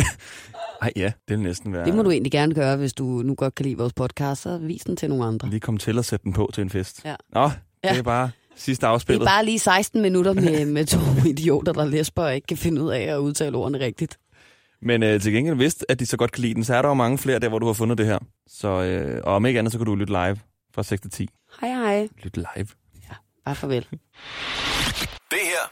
Ej 0.82 0.92
ja, 0.96 1.06
det 1.28 1.38
vil 1.38 1.40
næsten 1.40 1.74
være... 1.74 1.86
Det 1.86 1.96
må 1.96 2.04
du 2.04 2.12
egentlig 2.12 2.32
gerne 2.32 2.54
gøre, 2.56 2.78
hvis 2.78 2.94
du 2.94 3.04
nu 3.04 3.36
godt 3.36 3.56
kan 3.56 3.66
lide 3.66 3.78
vores 3.78 3.94
podcast, 3.94 4.42
så 4.42 4.58
vis 4.58 4.82
den 4.82 4.96
til 4.96 5.10
nogle 5.10 5.26
andre. 5.26 5.50
Lige 5.50 5.60
komme 5.60 5.78
til 5.78 6.00
at 6.00 6.06
sætte 6.06 6.24
den 6.24 6.34
på 6.34 6.50
til 6.54 6.62
en 6.62 6.70
fest. 6.70 7.02
Ja. 7.06 7.16
Nå, 7.34 7.44
det 7.44 7.54
Ja. 7.84 7.98
er 7.98 8.02
bare 8.02 8.32
sidste 8.56 8.82
Det 8.82 8.88
er 8.88 8.92
afspillet. 8.94 9.26
bare 9.26 9.46
lige 9.46 9.60
16 9.60 10.02
minutter 10.02 10.34
med, 10.34 10.66
med 10.66 10.86
to 10.86 11.00
idioter, 11.30 11.74
der 11.74 11.86
læsper 11.86 12.24
og 12.24 12.36
ikke 12.36 12.48
kan 12.48 12.58
finde 12.58 12.82
ud 12.84 12.92
af 12.92 13.02
at 13.02 13.18
udtale 13.18 13.58
ordene 13.58 13.80
rigtigt. 13.80 14.18
Men 14.82 15.04
øh, 15.04 15.22
til 15.22 15.34
gengæld 15.34 15.56
vidste, 15.56 15.92
at 15.92 16.00
de 16.00 16.06
så 16.06 16.18
godt 16.18 16.32
kan 16.32 16.42
lide 16.42 16.54
den, 16.54 16.64
så 16.64 16.76
er 16.76 16.82
der 16.82 16.90
jo 16.90 16.94
mange 16.94 17.18
flere 17.18 17.40
der, 17.40 17.50
hvor 17.50 17.60
du 17.60 17.66
har 17.66 17.74
fundet 17.74 17.98
det 17.98 18.06
her. 18.06 18.20
Så 18.48 18.68
øh, 18.68 19.22
og 19.24 19.36
om 19.36 19.46
ikke 19.46 19.60
andet, 19.60 19.72
så 19.72 19.78
kan 19.80 19.86
du 19.86 19.96
lytte 19.96 20.14
live 20.14 20.38
fra 20.76 20.84
6 20.84 21.02
til 21.02 21.12
10. 21.12 21.30
Hej 21.62 21.70
hej. 21.70 22.08
Lytte 22.24 22.46
live. 22.56 22.68
Bare 23.46 23.56
farvel. 23.56 23.86
Det 25.32 25.40
her 25.44 25.72